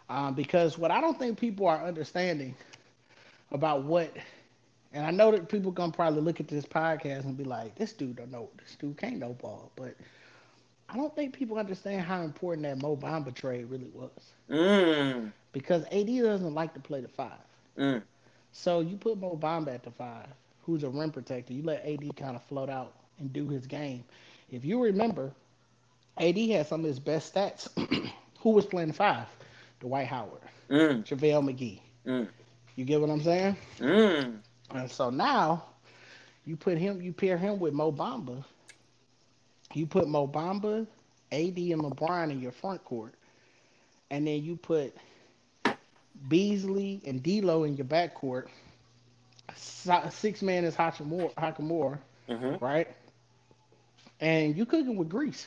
Um, 0.09 0.35
because 0.35 0.79
what 0.79 0.91
I 0.91 1.00
don't 1.00 1.19
think 1.19 1.38
people 1.38 1.67
are 1.67 1.85
understanding 1.85 2.55
about 3.50 3.85
what, 3.85 4.12
and 4.93 5.05
I 5.05 5.11
know 5.11 5.31
that 5.31 5.49
people 5.49 5.71
gonna 5.71 5.93
probably 5.93 6.21
look 6.21 6.41
at 6.41 6.49
this 6.49 6.65
podcast 6.65 7.25
and 7.25 7.37
be 7.37 7.44
like, 7.44 7.75
"This 7.75 7.93
dude 7.93 8.17
don't 8.17 8.31
know. 8.31 8.49
This 8.59 8.77
dude 8.77 8.97
can't 8.97 9.19
know 9.19 9.35
ball," 9.35 9.73
but 9.77 9.94
I 10.88 10.97
don't 10.97 11.15
think 11.15 11.35
people 11.35 11.59
understand 11.59 12.03
how 12.03 12.23
important 12.23 12.62
that 12.62 12.81
Mo 12.81 12.97
Bamba 12.97 13.35
trade 13.35 13.69
really 13.69 13.91
was. 13.93 14.33
Mm. 14.49 15.33
Because 15.53 15.85
AD 15.91 16.21
doesn't 16.21 16.55
like 16.55 16.75
to 16.75 16.81
play 16.81 17.00
the 17.00 17.09
five. 17.09 17.38
Mm. 17.77 18.03
So 18.53 18.81
you 18.81 18.97
put 18.97 19.19
Mo 19.19 19.37
Bamba 19.37 19.75
at 19.75 19.83
the 19.83 19.91
five, 19.91 20.29
who's 20.62 20.85
a 20.85 20.88
rim 20.88 21.11
protector. 21.11 21.53
You 21.53 21.62
let 21.62 21.85
AD 21.85 22.17
kind 22.17 22.37
of 22.37 22.44
float 22.44 22.71
out 22.71 22.93
and 23.18 23.32
do 23.32 23.48
his 23.48 23.66
game. 23.66 24.04
If 24.50 24.64
you 24.64 24.82
remember, 24.82 25.32
AD 26.18 26.38
had 26.38 26.66
some 26.66 26.80
of 26.80 26.86
his 26.86 26.98
best 26.98 27.34
stats. 27.34 27.68
Who 28.40 28.50
was 28.50 28.66
playing 28.66 28.92
five? 28.92 29.26
Dwight 29.80 30.06
Howard, 30.06 30.40
mm. 30.70 31.04
JaVale 31.04 31.44
McGee. 31.44 31.80
Mm. 32.06 32.28
You 32.76 32.84
get 32.84 33.00
what 33.00 33.10
I'm 33.10 33.22
saying? 33.22 33.56
Mm. 33.78 34.38
And 34.74 34.90
so 34.90 35.10
now 35.10 35.64
you 36.44 36.56
put 36.56 36.78
him, 36.78 37.00
you 37.02 37.12
pair 37.12 37.36
him 37.36 37.58
with 37.58 37.74
Mo 37.74 37.92
Bamba 37.92 38.44
you 39.74 39.86
put 39.86 40.08
Mo 40.08 40.26
Bamba, 40.26 40.86
AD, 41.32 41.58
and 41.58 41.82
LeBron 41.82 42.30
in 42.30 42.40
your 42.40 42.52
front 42.52 42.82
court, 42.84 43.14
and 44.10 44.26
then 44.26 44.42
you 44.42 44.56
put 44.56 44.96
Beasley 46.28 47.02
and 47.06 47.22
D'Lo 47.22 47.64
in 47.64 47.76
your 47.76 47.84
back 47.84 48.14
court. 48.14 48.48
Six 49.54 50.42
man 50.42 50.64
is 50.64 50.74
Hachimura, 50.74 51.32
Hachimura 51.34 51.98
mm-hmm. 52.28 52.64
right? 52.64 52.88
And 54.20 54.56
you 54.56 54.66
cooking 54.66 54.96
with 54.96 55.08
grease. 55.08 55.46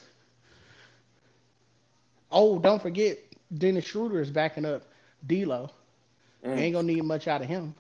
Oh, 2.31 2.59
don't 2.59 2.81
forget 2.81 3.17
Dennis 3.55 3.85
Schroeder 3.85 4.21
is 4.21 4.29
backing 4.29 4.65
up 4.65 4.83
D'Lo. 5.25 5.69
Mm. 6.45 6.57
You 6.57 6.63
ain't 6.63 6.73
gonna 6.73 6.87
need 6.87 7.03
much 7.03 7.27
out 7.27 7.41
of 7.41 7.47
him. 7.47 7.73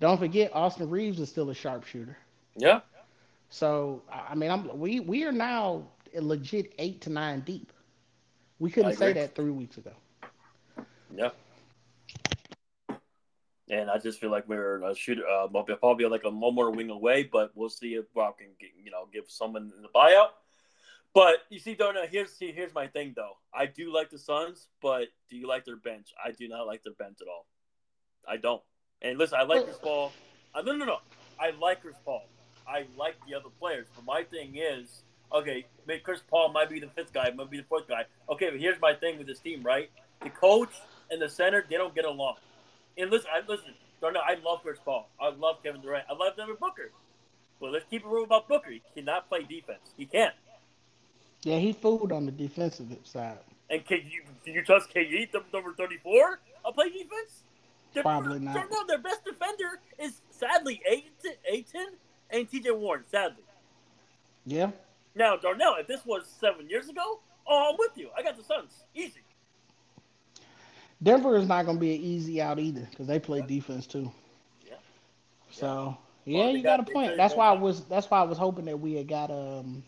Don't 0.00 0.18
forget 0.18 0.50
Austin 0.54 0.90
Reaves 0.90 1.20
is 1.20 1.28
still 1.28 1.50
a 1.50 1.54
sharpshooter. 1.54 2.16
Yeah. 2.56 2.80
So 3.50 4.02
I 4.10 4.34
mean, 4.34 4.50
I'm 4.50 4.78
we 4.78 5.00
we 5.00 5.24
are 5.24 5.32
now 5.32 5.84
legit 6.14 6.74
eight 6.78 7.00
to 7.02 7.10
nine 7.10 7.40
deep. 7.40 7.72
We 8.58 8.70
couldn't 8.70 8.96
say 8.96 9.12
that 9.12 9.34
three 9.34 9.50
weeks 9.50 9.76
ago. 9.76 9.92
Yeah. 11.14 11.30
And 13.72 13.90
I 13.90 13.96
just 13.96 14.20
feel 14.20 14.30
like 14.30 14.46
we're 14.46 14.84
a 14.84 14.94
shooter, 14.94 15.26
uh, 15.26 15.48
probably 15.48 16.04
like 16.04 16.24
a 16.24 16.30
one 16.30 16.54
more 16.54 16.70
wing 16.70 16.90
away, 16.90 17.22
but 17.22 17.52
we'll 17.54 17.70
see 17.70 17.94
if 17.94 18.04
Bob 18.12 18.36
can, 18.36 18.48
get, 18.60 18.68
you 18.84 18.90
know, 18.90 19.08
give 19.10 19.24
someone 19.28 19.72
in 19.74 19.80
the 19.80 19.88
buyout. 19.88 20.28
But 21.14 21.36
you 21.48 21.58
see, 21.58 21.74
Darnell, 21.74 22.06
here's 22.06 22.32
see, 22.32 22.52
here's 22.52 22.74
my 22.74 22.86
thing 22.86 23.14
though. 23.16 23.32
I 23.52 23.64
do 23.64 23.90
like 23.90 24.10
the 24.10 24.18
Suns, 24.18 24.68
but 24.82 25.08
do 25.30 25.38
you 25.38 25.48
like 25.48 25.64
their 25.64 25.76
bench? 25.76 26.12
I 26.22 26.32
do 26.32 26.48
not 26.48 26.66
like 26.66 26.82
their 26.82 26.92
bench 26.92 27.18
at 27.22 27.28
all. 27.28 27.46
I 28.28 28.36
don't. 28.36 28.62
And 29.00 29.18
listen, 29.18 29.38
I 29.40 29.44
like 29.44 29.64
Chris 29.64 29.78
Paul. 29.78 30.12
Uh, 30.54 30.60
no, 30.60 30.76
no, 30.76 30.84
no. 30.84 30.98
I 31.40 31.52
like 31.58 31.80
Chris 31.80 31.96
Paul. 32.04 32.26
I 32.68 32.84
like 32.98 33.16
the 33.26 33.34
other 33.34 33.48
players. 33.58 33.86
But 33.94 34.04
my 34.04 34.22
thing 34.22 34.56
is, 34.56 35.02
okay, 35.32 35.64
maybe 35.86 36.00
Chris 36.00 36.20
Paul 36.28 36.52
might 36.52 36.68
be 36.68 36.78
the 36.78 36.88
fifth 36.88 37.14
guy, 37.14 37.30
might 37.30 37.50
be 37.50 37.58
the 37.58 37.64
fourth 37.64 37.88
guy. 37.88 38.04
Okay, 38.28 38.50
but 38.50 38.60
here's 38.60 38.80
my 38.82 38.92
thing 38.92 39.16
with 39.16 39.26
this 39.26 39.40
team, 39.40 39.62
right? 39.62 39.90
The 40.22 40.30
coach 40.30 40.74
and 41.10 41.22
the 41.22 41.28
center, 41.28 41.64
they 41.68 41.76
don't 41.76 41.94
get 41.94 42.04
along. 42.04 42.36
And 42.98 43.10
listen, 43.10 43.30
I 43.34 43.40
listen, 43.48 43.74
Darnell, 44.00 44.22
I 44.26 44.34
love 44.44 44.62
Chris 44.62 44.78
Paul. 44.84 45.08
I 45.20 45.30
love 45.30 45.62
Kevin 45.62 45.80
Durant. 45.80 46.04
I 46.10 46.14
love 46.14 46.36
Devin 46.36 46.56
Booker. 46.60 46.90
But 47.60 47.72
let's 47.72 47.84
keep 47.88 48.02
it 48.04 48.08
real 48.08 48.24
about 48.24 48.48
Booker. 48.48 48.70
He 48.70 48.82
cannot 48.94 49.28
play 49.28 49.42
defense. 49.42 49.92
He 49.96 50.06
can't. 50.06 50.34
Yeah, 51.44 51.58
he 51.58 51.72
fooled 51.72 52.12
on 52.12 52.26
the 52.26 52.32
defensive 52.32 52.88
side. 53.04 53.38
And 53.70 53.84
can 53.86 54.00
you 54.08 54.22
do 54.44 54.52
you 54.52 54.62
trust 54.64 54.92
KD, 54.92 55.28
number 55.52 55.72
thirty 55.72 55.98
four, 55.98 56.40
to 56.66 56.72
play 56.72 56.90
defense? 56.90 57.42
Probably 57.94 58.38
not. 58.38 58.54
Darnell, 58.54 58.86
their 58.86 58.98
best 58.98 59.24
defender 59.24 59.80
is 59.98 60.20
sadly 60.30 60.82
Ayton 60.88 61.88
and 62.30 62.50
TJ 62.50 62.76
Warren, 62.76 63.04
sadly. 63.10 63.44
Yeah. 64.46 64.70
Now, 65.14 65.36
Darnell, 65.36 65.76
if 65.78 65.86
this 65.86 66.04
was 66.06 66.24
seven 66.40 66.68
years 66.68 66.88
ago, 66.88 67.20
oh, 67.46 67.70
I'm 67.70 67.76
with 67.78 67.96
you. 67.96 68.08
I 68.16 68.22
got 68.22 68.36
the 68.36 68.42
Suns. 68.42 68.84
Easy. 68.94 69.20
Denver 71.02 71.36
is 71.36 71.48
not 71.48 71.64
going 71.64 71.78
to 71.78 71.80
be 71.80 71.94
an 71.94 72.00
easy 72.00 72.40
out 72.40 72.58
either 72.58 72.86
because 72.90 73.06
they 73.06 73.18
play 73.18 73.42
defense 73.42 73.86
too. 73.86 74.12
Yeah. 74.66 74.74
So 75.50 75.96
yeah, 76.24 76.38
well, 76.38 76.50
you 76.50 76.62
got, 76.62 76.78
got 76.78 76.88
a 76.88 76.92
point. 76.92 77.16
That's 77.16 77.34
why 77.34 77.48
I 77.48 77.52
was. 77.52 77.84
That's 77.84 78.08
why 78.10 78.20
I 78.20 78.24
was 78.24 78.38
hoping 78.38 78.66
that 78.66 78.78
we 78.78 78.94
had 78.94 79.08
got 79.08 79.30
um 79.30 79.82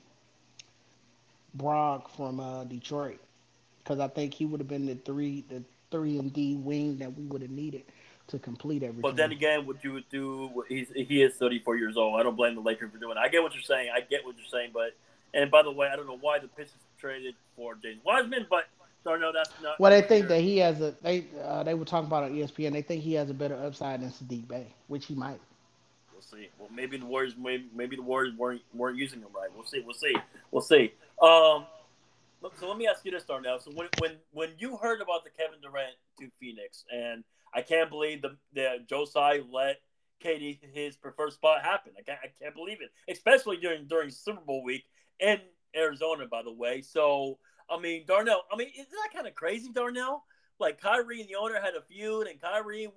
Brogg 1.57 2.09
from 2.17 2.41
uh, 2.41 2.65
Detroit 2.65 3.21
because 3.83 4.01
I 4.01 4.09
think 4.09 4.35
he 4.35 4.47
would 4.47 4.61
have 4.61 4.69
been 4.69 4.87
the 4.87 4.97
three, 4.97 5.45
the 5.49 5.63
three 5.91 6.19
and 6.19 6.33
D 6.33 6.57
wing 6.57 6.99
that 6.99 7.17
we 7.17 7.25
would 7.25 7.43
have 7.43 7.51
needed 7.51 7.83
to 8.29 8.39
complete 8.39 8.83
everything. 8.83 9.03
But 9.03 9.17
then 9.17 9.31
again, 9.31 9.67
what 9.67 9.85
you 9.85 9.93
would 9.93 10.09
do, 10.09 10.65
he's 10.69 10.89
he 10.95 11.23
is 11.23 11.35
34 11.35 11.77
years 11.77 11.97
old. 11.97 12.19
I 12.19 12.23
don't 12.23 12.37
blame 12.37 12.55
the 12.55 12.63
Lakers 12.63 12.91
for 12.91 12.99
doing 12.99 13.17
it. 13.17 13.21
I 13.21 13.29
get 13.29 13.43
what 13.43 13.55
you're 13.55 13.63
saying. 13.63 13.91
I 13.95 14.01
get 14.01 14.25
what 14.25 14.37
you're 14.37 14.47
saying, 14.47 14.71
but 14.73 14.97
and 15.35 15.51
by 15.51 15.63
the 15.63 15.71
way, 15.71 15.89
I 15.93 15.97
don't 15.97 16.07
know 16.07 16.19
why 16.19 16.39
the 16.39 16.49
Pistons 16.49 16.83
traded 16.99 17.35
for 17.57 17.75
James 17.77 18.01
Wiseman, 18.05 18.47
but 18.49 18.65
don't 19.05 19.21
know 19.21 19.33
that's 19.33 19.51
not. 19.63 19.79
Well, 19.79 19.91
they 19.91 20.07
think 20.07 20.29
that 20.29 20.41
he 20.41 20.59
has 20.59 20.81
a 20.81 20.95
they 21.03 21.27
uh, 21.43 21.63
they 21.63 21.75
were 21.75 21.85
talking 21.85 22.07
about 22.07 22.25
on 22.25 22.33
ESPN. 22.33 22.73
They 22.73 22.83
think 22.83 23.03
he 23.03 23.15
has 23.15 23.31
a 23.31 23.35
better 23.35 23.57
upside 23.57 24.01
than 24.01 24.11
Saddiq 24.11 24.49
Bey, 24.49 24.67
which 24.89 25.07
he 25.07 25.15
might. 25.15 25.41
We'll 26.13 26.23
see. 26.23 26.49
Well, 26.59 26.71
maybe 26.75 26.97
the 26.97 27.07
Warriors, 27.07 27.35
maybe, 27.39 27.67
maybe 27.75 27.97
the 27.97 28.03
Warriors 28.03 28.35
weren't 28.37 28.63
weren't 28.73 28.97
using 28.97 29.21
them 29.21 29.31
right. 29.35 29.49
We'll 29.55 29.67
see. 29.67 29.83
We'll 29.85 29.95
see. 29.95 30.15
We'll 30.51 30.63
see. 30.63 30.93
Um, 31.21 31.67
so 32.59 32.69
let 32.69 32.77
me 32.77 32.87
ask 32.87 33.05
you 33.05 33.11
this, 33.11 33.25
Darnell. 33.25 33.59
So 33.59 33.71
when 33.75 33.89
when 33.99 34.13
when 34.33 34.51
you 34.59 34.77
heard 34.77 35.01
about 35.01 35.25
the 35.25 35.31
Kevin 35.31 35.61
Durant 35.61 35.95
to 36.21 36.29
Phoenix, 36.41 36.85
and 36.93 37.25
I 37.55 37.63
can't 37.63 37.91
believe 37.91 38.23
the 38.23 38.37
the 38.55 38.79
Joe 38.89 39.05
Tsai 39.05 39.41
let 39.51 39.81
KD 40.23 40.59
his 40.73 40.97
preferred 40.97 41.33
spot 41.33 41.63
happen. 41.63 41.93
I 41.99 42.03
can't 42.03 42.19
I 42.23 42.29
can't 42.43 42.55
believe 42.55 42.79
it, 42.81 42.91
especially 43.11 43.59
during 43.59 43.87
during 43.87 44.11
Super 44.11 44.41
Bowl 44.41 44.63
week 44.63 44.85
in 45.21 45.41
Arizona, 45.77 46.27
by 46.27 46.43
the 46.43 46.53
way. 46.53 46.81
So 46.83 47.39
I 47.71 47.79
mean, 47.79 48.05
Darnell. 48.07 48.43
I 48.53 48.57
mean, 48.57 48.69
isn't 48.75 48.91
that 48.91 49.15
kind 49.15 49.27
of 49.27 49.35
crazy, 49.35 49.71
Darnell? 49.73 50.25
Like 50.61 50.81
Kyrie 50.81 51.21
and 51.21 51.29
the 51.29 51.35
owner 51.35 51.61
had 51.61 51.75
a 51.75 51.83
feud, 51.83 52.27
and 52.27 52.41
Kyrie 52.41 52.89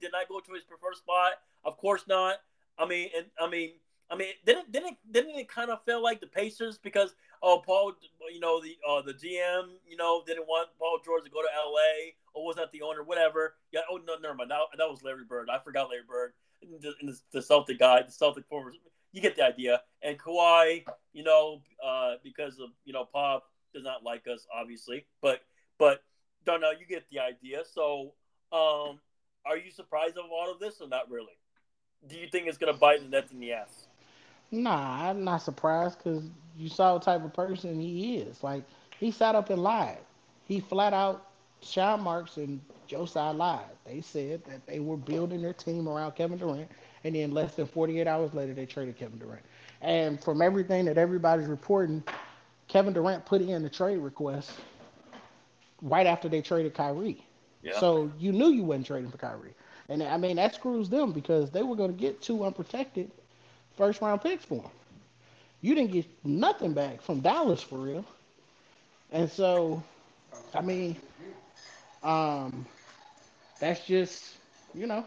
did 0.00 0.12
not 0.12 0.28
go 0.28 0.40
to 0.40 0.52
his 0.52 0.64
preferred 0.64 0.96
spot. 0.96 1.32
Of 1.64 1.76
course 1.76 2.04
not. 2.06 2.36
I 2.78 2.86
mean, 2.86 3.08
and 3.16 3.26
I 3.38 3.48
mean, 3.48 3.72
I 4.10 4.16
mean, 4.16 4.28
didn't 4.44 4.70
didn't 4.72 4.96
didn't 5.10 5.38
it 5.38 5.48
kind 5.48 5.70
of 5.70 5.84
feel 5.84 6.02
like 6.02 6.20
the 6.20 6.26
Pacers 6.26 6.78
because 6.78 7.14
oh 7.42 7.62
Paul, 7.64 7.92
you 8.32 8.40
know 8.40 8.60
the 8.60 8.76
uh, 8.88 9.02
the 9.02 9.14
GM, 9.14 9.74
you 9.88 9.96
know 9.96 10.22
didn't 10.26 10.46
want 10.46 10.68
Paul 10.78 10.98
George 11.04 11.24
to 11.24 11.30
go 11.30 11.42
to 11.42 11.48
L.A. 11.54 12.14
or 12.34 12.46
was 12.46 12.56
that 12.56 12.72
the 12.72 12.82
owner, 12.82 13.02
whatever. 13.02 13.54
Yeah, 13.72 13.80
oh 13.90 14.00
no, 14.04 14.16
never 14.16 14.34
mind. 14.34 14.50
That, 14.50 14.60
that 14.78 14.88
was 14.88 15.02
Larry 15.02 15.24
Bird. 15.28 15.48
I 15.52 15.58
forgot 15.58 15.88
Larry 15.90 16.02
Bird, 16.08 16.32
the, 16.62 16.92
the, 17.02 17.18
the 17.32 17.42
Celtic 17.42 17.78
guy, 17.78 18.02
the 18.02 18.12
Celtic 18.12 18.46
former. 18.48 18.72
You 19.12 19.20
get 19.20 19.34
the 19.34 19.44
idea. 19.44 19.82
And 20.02 20.18
Kawhi, 20.18 20.84
you 21.12 21.24
know, 21.24 21.62
uh, 21.84 22.14
because 22.22 22.58
of 22.60 22.70
you 22.84 22.92
know 22.92 23.04
Pop 23.04 23.44
does 23.72 23.84
not 23.84 24.02
like 24.04 24.26
us, 24.26 24.46
obviously, 24.54 25.06
but 25.20 25.40
but 25.78 26.02
don't 26.44 26.60
know. 26.60 26.70
You 26.70 26.86
get 26.86 27.04
the 27.10 27.20
idea. 27.20 27.62
So, 27.70 28.12
um, 28.52 29.00
are 29.46 29.56
you 29.56 29.70
surprised 29.70 30.16
of 30.16 30.24
all 30.30 30.50
of 30.52 30.58
this 30.58 30.80
or 30.80 30.88
not 30.88 31.10
really? 31.10 31.38
Do 32.06 32.16
you 32.16 32.28
think 32.30 32.46
it's 32.46 32.58
gonna 32.58 32.72
bite 32.72 33.02
the 33.02 33.08
Nets 33.08 33.32
in 33.32 33.40
the 33.40 33.52
ass? 33.52 33.86
Nah, 34.50 35.08
I'm 35.08 35.22
not 35.22 35.42
surprised 35.42 35.98
because 35.98 36.24
you 36.56 36.68
saw 36.68 36.94
the 36.98 37.04
type 37.04 37.24
of 37.24 37.32
person 37.32 37.80
he 37.80 38.16
is. 38.16 38.42
Like 38.42 38.64
he 38.98 39.10
sat 39.10 39.34
up 39.34 39.50
and 39.50 39.62
lied. 39.62 39.98
He 40.44 40.60
flat 40.60 40.92
out, 40.92 41.30
Sean 41.62 42.00
Marks 42.00 42.36
and 42.36 42.60
Tsai 42.88 43.30
lied. 43.30 43.60
They 43.84 44.00
said 44.00 44.42
that 44.44 44.66
they 44.66 44.80
were 44.80 44.96
building 44.96 45.42
their 45.42 45.52
team 45.52 45.88
around 45.88 46.12
Kevin 46.12 46.38
Durant, 46.38 46.70
and 47.04 47.14
then 47.14 47.32
less 47.32 47.54
than 47.54 47.66
48 47.66 48.06
hours 48.06 48.34
later, 48.34 48.54
they 48.54 48.66
traded 48.66 48.98
Kevin 48.98 49.18
Durant. 49.18 49.44
And 49.80 50.22
from 50.22 50.42
everything 50.42 50.84
that 50.86 50.98
everybody's 50.98 51.46
reporting, 51.46 52.02
Kevin 52.70 52.92
Durant 52.92 53.26
put 53.26 53.42
in 53.42 53.64
the 53.64 53.68
trade 53.68 53.98
request 53.98 54.52
right 55.82 56.06
after 56.06 56.28
they 56.28 56.40
traded 56.40 56.72
Kyrie. 56.72 57.24
Yeah. 57.62 57.78
So 57.80 58.12
you 58.18 58.30
knew 58.30 58.50
you 58.50 58.62
wasn't 58.62 58.86
trading 58.86 59.10
for 59.10 59.18
Kyrie. 59.18 59.54
And 59.88 60.04
I 60.04 60.16
mean, 60.16 60.36
that 60.36 60.54
screws 60.54 60.88
them 60.88 61.10
because 61.12 61.50
they 61.50 61.64
were 61.64 61.74
going 61.74 61.92
to 61.92 61.98
get 61.98 62.22
two 62.22 62.44
unprotected 62.44 63.10
first 63.76 64.00
round 64.00 64.22
picks 64.22 64.44
for 64.44 64.62
him. 64.62 64.70
You 65.62 65.74
didn't 65.74 65.90
get 65.90 66.06
nothing 66.24 66.72
back 66.72 67.02
from 67.02 67.20
Dallas 67.20 67.60
for 67.60 67.76
real. 67.76 68.04
And 69.10 69.28
so, 69.28 69.82
I 70.54 70.60
mean, 70.60 70.96
um, 72.04 72.64
that's 73.58 73.84
just, 73.84 74.36
you 74.74 74.86
know, 74.86 75.04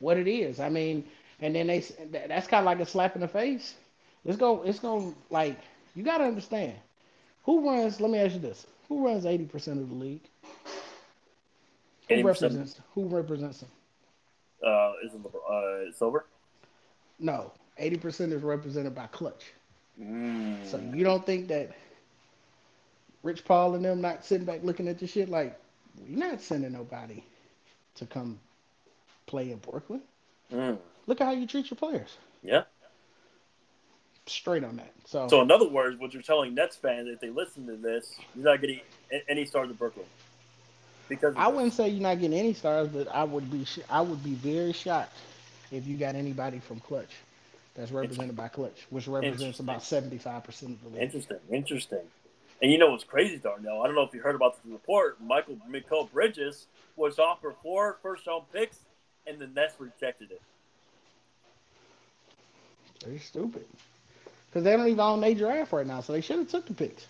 what 0.00 0.16
it 0.16 0.26
is. 0.26 0.58
I 0.58 0.68
mean, 0.68 1.04
and 1.40 1.54
then 1.54 1.68
they 1.68 1.84
that's 2.10 2.48
kind 2.48 2.60
of 2.60 2.66
like 2.66 2.80
a 2.80 2.86
slap 2.86 3.14
in 3.14 3.20
the 3.20 3.28
face. 3.28 3.74
It's 4.24 4.36
go 4.36 4.62
it's 4.62 4.80
going 4.80 5.14
like 5.30 5.58
you 5.94 6.02
got 6.02 6.18
to 6.18 6.24
understand 6.24 6.74
who 7.44 7.66
runs. 7.68 8.00
Let 8.00 8.10
me 8.10 8.18
ask 8.18 8.34
you 8.34 8.40
this: 8.40 8.66
Who 8.88 9.04
runs 9.06 9.26
eighty 9.26 9.44
percent 9.44 9.80
of 9.80 9.88
the 9.88 9.94
league? 9.94 10.22
Who 12.08 12.16
80%? 12.16 12.24
represents? 12.24 12.80
Who 12.94 13.04
represents 13.06 13.58
them? 13.60 13.68
Uh, 14.66 14.92
is 15.04 15.14
it 15.14 15.20
uh, 15.24 15.92
Silver? 15.96 16.26
No, 17.18 17.52
eighty 17.78 17.96
percent 17.96 18.32
is 18.32 18.42
represented 18.42 18.94
by 18.94 19.06
Klutch. 19.06 19.52
Mm. 20.00 20.66
So 20.66 20.80
you 20.94 21.04
don't 21.04 21.24
think 21.24 21.48
that 21.48 21.70
Rich 23.22 23.44
Paul 23.44 23.74
and 23.74 23.84
them 23.84 24.00
not 24.00 24.24
sitting 24.24 24.46
back 24.46 24.60
looking 24.62 24.88
at 24.88 24.98
the 24.98 25.06
shit 25.06 25.28
like 25.28 25.58
we're 26.08 26.18
not 26.18 26.40
sending 26.40 26.72
nobody 26.72 27.22
to 27.96 28.06
come 28.06 28.38
play 29.26 29.52
in 29.52 29.58
Brooklyn. 29.58 30.00
Mm. 30.52 30.78
Look 31.06 31.20
at 31.20 31.26
how 31.26 31.32
you 31.32 31.46
treat 31.46 31.70
your 31.70 31.76
players. 31.76 32.16
Yeah. 32.42 32.62
Straight 34.30 34.62
on 34.62 34.76
that. 34.76 34.92
So, 35.06 35.26
so 35.28 35.42
in 35.42 35.50
other 35.50 35.68
words, 35.68 35.98
what 35.98 36.14
you're 36.14 36.22
telling 36.22 36.54
Nets 36.54 36.76
fans, 36.76 37.08
if 37.08 37.18
they 37.18 37.30
listen 37.30 37.66
to 37.66 37.74
this, 37.76 38.14
you're 38.36 38.44
not 38.44 38.60
getting 38.60 38.80
any 39.28 39.44
stars 39.44 39.68
in 39.68 39.74
Brooklyn. 39.74 40.06
Because 41.08 41.34
I 41.36 41.48
wouldn't 41.48 41.72
say 41.72 41.88
you're 41.88 42.00
not 42.00 42.20
getting 42.20 42.38
any 42.38 42.54
stars, 42.54 42.88
but 42.88 43.08
I 43.08 43.24
would 43.24 43.50
be 43.50 43.66
I 43.88 44.00
would 44.00 44.22
be 44.22 44.34
very 44.34 44.72
shocked 44.72 45.16
if 45.72 45.84
you 45.84 45.96
got 45.96 46.14
anybody 46.14 46.60
from 46.60 46.78
Klutch 46.78 47.10
that's 47.74 47.90
represented 47.90 48.36
by 48.36 48.46
Klutch, 48.46 48.86
which 48.90 49.08
represents 49.08 49.58
about 49.58 49.82
seventy 49.82 50.18
five 50.18 50.44
percent 50.44 50.72
of 50.72 50.82
the 50.84 50.88
league. 50.90 51.02
Interesting, 51.02 51.38
interesting. 51.50 52.06
And 52.62 52.70
you 52.70 52.78
know 52.78 52.92
what's 52.92 53.02
crazy, 53.02 53.38
Darnell? 53.38 53.82
I 53.82 53.86
don't 53.86 53.96
know 53.96 54.02
if 54.02 54.14
you 54.14 54.20
heard 54.20 54.36
about 54.36 54.62
the 54.62 54.70
report. 54.70 55.20
Michael 55.20 55.58
Mikal 55.68 56.10
Bridges 56.12 56.66
was 56.94 57.18
offered 57.18 57.56
four 57.64 57.98
first 58.00 58.28
round 58.28 58.44
picks, 58.52 58.78
and 59.26 59.40
the 59.40 59.48
Nets 59.48 59.74
rejected 59.80 60.30
it. 60.30 60.42
They're 63.04 63.18
stupid 63.18 63.66
because 64.50 64.64
they 64.64 64.76
don't 64.76 64.88
even 64.88 65.00
own 65.00 65.20
their 65.20 65.34
draft 65.34 65.72
right 65.72 65.86
now, 65.86 66.00
so 66.00 66.12
they 66.12 66.20
should 66.20 66.38
have 66.38 66.48
took 66.48 66.66
the 66.66 66.74
picks. 66.74 67.06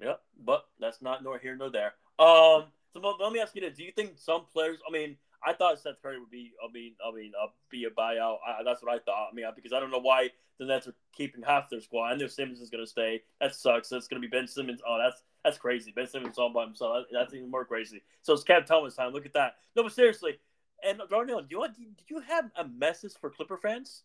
Yep, 0.00 0.20
but 0.44 0.66
that's 0.80 1.02
not 1.02 1.22
nor 1.22 1.38
here 1.38 1.56
nor 1.56 1.70
there. 1.70 1.94
Um, 2.18 2.64
so 2.92 3.00
let 3.20 3.32
me 3.32 3.40
ask 3.40 3.54
you 3.54 3.60
this: 3.60 3.76
Do 3.76 3.84
you 3.84 3.92
think 3.92 4.12
some 4.16 4.46
players? 4.52 4.78
I 4.88 4.92
mean, 4.92 5.16
I 5.44 5.52
thought 5.52 5.78
Seth 5.78 6.00
Curry 6.02 6.18
would 6.18 6.30
be. 6.30 6.52
I 6.62 6.72
mean, 6.72 6.94
I 7.06 7.14
mean, 7.14 7.32
uh, 7.40 7.48
be 7.70 7.84
a 7.84 7.90
buyout. 7.90 8.38
I, 8.46 8.62
that's 8.64 8.82
what 8.82 8.92
I 8.94 8.98
thought. 8.98 9.28
I 9.30 9.34
mean, 9.34 9.44
because 9.54 9.72
I 9.72 9.80
don't 9.80 9.90
know 9.90 10.00
why 10.00 10.30
the 10.58 10.64
Nets 10.64 10.86
are 10.86 10.94
keeping 11.14 11.42
half 11.42 11.68
their 11.68 11.80
squad. 11.80 12.12
I 12.12 12.16
know 12.16 12.26
Simmons 12.26 12.60
is 12.60 12.70
going 12.70 12.84
to 12.84 12.90
stay. 12.90 13.22
That 13.40 13.54
sucks. 13.54 13.88
That's 13.88 14.08
going 14.08 14.20
to 14.22 14.26
be 14.26 14.30
Ben 14.30 14.46
Simmons. 14.46 14.80
Oh, 14.86 14.98
that's 15.02 15.22
that's 15.44 15.58
crazy. 15.58 15.92
Ben 15.94 16.06
Simmons 16.06 16.38
all 16.38 16.52
by 16.52 16.64
himself. 16.64 17.06
That's 17.12 17.34
even 17.34 17.50
more 17.50 17.64
crazy. 17.64 18.02
So 18.22 18.32
it's 18.32 18.44
Cam 18.44 18.64
Thomas 18.64 18.94
time. 18.94 19.12
Look 19.12 19.26
at 19.26 19.34
that. 19.34 19.56
No, 19.76 19.82
but 19.82 19.92
seriously. 19.92 20.38
And 20.86 21.00
Darnell, 21.08 21.40
do 21.40 21.46
you 21.50 21.58
want? 21.58 21.76
Did 21.76 22.08
you 22.08 22.20
have 22.20 22.50
a 22.56 22.66
message 22.66 23.12
for 23.20 23.30
Clipper 23.30 23.56
fans? 23.56 24.02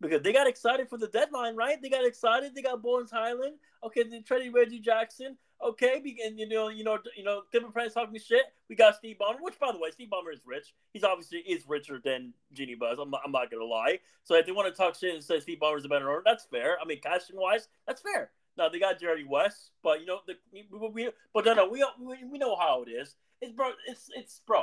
Because 0.00 0.22
they 0.22 0.32
got 0.32 0.46
excited 0.46 0.88
for 0.88 0.96
the 0.96 1.08
deadline, 1.08 1.56
right? 1.56 1.80
They 1.82 1.88
got 1.88 2.06
excited. 2.06 2.54
They 2.54 2.62
got 2.62 2.82
Bones 2.82 3.10
Hyland. 3.10 3.54
Okay, 3.82 4.04
they 4.04 4.20
traded 4.20 4.54
Reggie 4.54 4.78
Jackson. 4.78 5.36
Okay, 5.60 6.00
and 6.24 6.38
you 6.38 6.48
know, 6.48 6.68
you 6.68 6.84
know, 6.84 6.98
you 7.16 7.24
know, 7.24 7.42
Clipper 7.50 7.72
fans 7.72 7.92
talking 7.92 8.18
shit. 8.20 8.42
We 8.68 8.76
got 8.76 8.94
Steve 8.94 9.16
Ballmer, 9.20 9.40
which 9.40 9.58
by 9.58 9.72
the 9.72 9.78
way, 9.78 9.90
Steve 9.90 10.08
Ballmer 10.08 10.32
is 10.32 10.40
rich. 10.46 10.72
He's 10.92 11.02
obviously 11.02 11.38
is 11.38 11.68
richer 11.68 12.00
than 12.04 12.32
Jeanie 12.52 12.76
Buss. 12.76 12.98
I'm 13.00 13.10
not, 13.10 13.22
I'm 13.24 13.32
not 13.32 13.50
gonna 13.50 13.64
lie. 13.64 13.98
So 14.22 14.36
if 14.36 14.46
they 14.46 14.52
want 14.52 14.72
to 14.72 14.76
talk 14.76 14.94
shit 14.94 15.14
and 15.14 15.22
say 15.22 15.40
Steve 15.40 15.58
Ballmer 15.60 15.78
is 15.78 15.84
a 15.84 15.88
better 15.88 16.10
owner, 16.10 16.22
that's 16.24 16.44
fair. 16.44 16.78
I 16.80 16.84
mean, 16.84 17.00
casting 17.00 17.36
wise, 17.36 17.66
that's 17.88 18.02
fair. 18.02 18.30
Now 18.56 18.68
they 18.68 18.78
got 18.78 19.00
Jerry 19.00 19.24
West, 19.24 19.70
but 19.82 20.00
you 20.00 20.06
know, 20.06 20.20
the, 20.28 20.34
we, 20.52 20.68
we 20.92 21.10
but 21.34 21.44
no, 21.44 21.54
no, 21.54 21.68
we, 21.68 21.84
we 22.00 22.24
we 22.24 22.38
know 22.38 22.56
how 22.56 22.84
it 22.84 22.90
is. 22.90 23.16
It's 23.40 23.52
bro, 23.52 23.70
it's 23.88 24.10
it's 24.14 24.40
bro. 24.46 24.62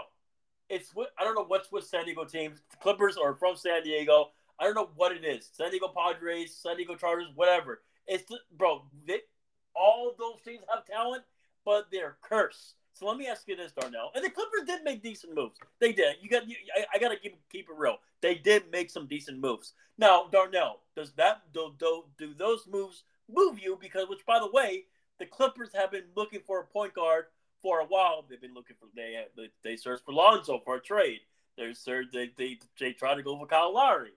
It's 0.70 0.96
what 0.96 1.10
I 1.20 1.26
don't 1.26 1.36
know 1.36 1.46
what's 1.46 1.72
with 1.74 1.84
San 1.84 2.06
Diego 2.06 2.24
teams. 2.24 2.62
The 2.72 2.78
Clippers 2.78 3.18
are 3.18 3.36
from 3.36 3.58
San 3.58 3.84
Diego. 3.84 4.30
I 4.60 4.64
don't 4.66 4.76
know 4.76 4.90
what 4.96 5.12
it 5.12 5.26
is. 5.26 5.50
San 5.54 5.72
Diego 5.72 5.88
Padres, 5.96 6.56
San 6.56 6.78
Diego 6.78 6.96
Chargers, 6.96 7.28
whatever. 7.36 7.82
It's 8.08 8.26
the, 8.26 8.38
bro. 8.58 8.84
They, 9.08 9.20
all 9.76 10.16
those 10.18 10.42
teams 10.44 10.64
have 10.74 10.86
talent, 10.86 11.24
but 11.66 11.88
they're 11.92 12.18
cursed. 12.22 12.76
So 12.94 13.06
let 13.06 13.18
me 13.18 13.28
ask 13.28 13.46
you 13.48 13.58
this, 13.58 13.74
Darnell. 13.74 14.12
And 14.16 14.24
the 14.24 14.30
Clippers 14.30 14.64
did 14.66 14.84
make 14.84 15.04
decent 15.04 15.36
moves. 15.36 15.60
They 15.80 15.92
did. 15.92 16.16
You 16.22 16.30
got. 16.30 16.48
You, 16.48 16.56
I, 16.78 16.86
I 16.96 17.00
got 17.00 17.10
to 17.10 17.18
keep 17.18 17.38
keep 17.52 17.68
it 17.70 17.76
real. 17.78 17.98
They 18.22 18.36
did 18.36 18.72
make 18.72 18.90
some 18.90 19.06
decent 19.06 19.40
moves. 19.40 19.74
Now, 19.98 20.28
Darnell, 20.32 20.80
does 20.96 21.12
that 21.14 21.42
do, 21.54 21.74
do 21.78 22.06
do 22.18 22.34
those 22.34 22.66
moves 22.72 23.04
move 23.30 23.60
you? 23.60 23.78
Because 23.82 24.08
which, 24.08 24.26
by 24.26 24.40
the 24.40 24.50
way, 24.50 24.86
the 25.20 25.26
Clippers 25.26 25.72
have 25.76 25.92
been 25.92 26.06
looking 26.16 26.40
for 26.48 26.62
a 26.62 26.66
point 26.66 26.94
guard 26.94 27.26
for 27.62 27.82
a 27.82 27.86
while. 27.86 28.26
They've 28.30 28.40
been 28.40 28.54
looking 28.54 28.78
for 28.80 28.88
they 28.96 29.26
they, 29.36 29.50
they 29.64 29.76
searched 29.76 30.06
for 30.06 30.14
Lonzo 30.14 30.62
for 30.64 30.76
a 30.76 30.82
trade. 30.82 31.20
They're, 31.58 31.74
they 32.14 32.32
they 32.38 32.60
they 32.80 32.94
tried 32.94 33.16
to 33.16 33.24
go 33.24 33.38
for 33.38 33.46
Kyle 33.46 33.74
Lowry. 33.74 34.12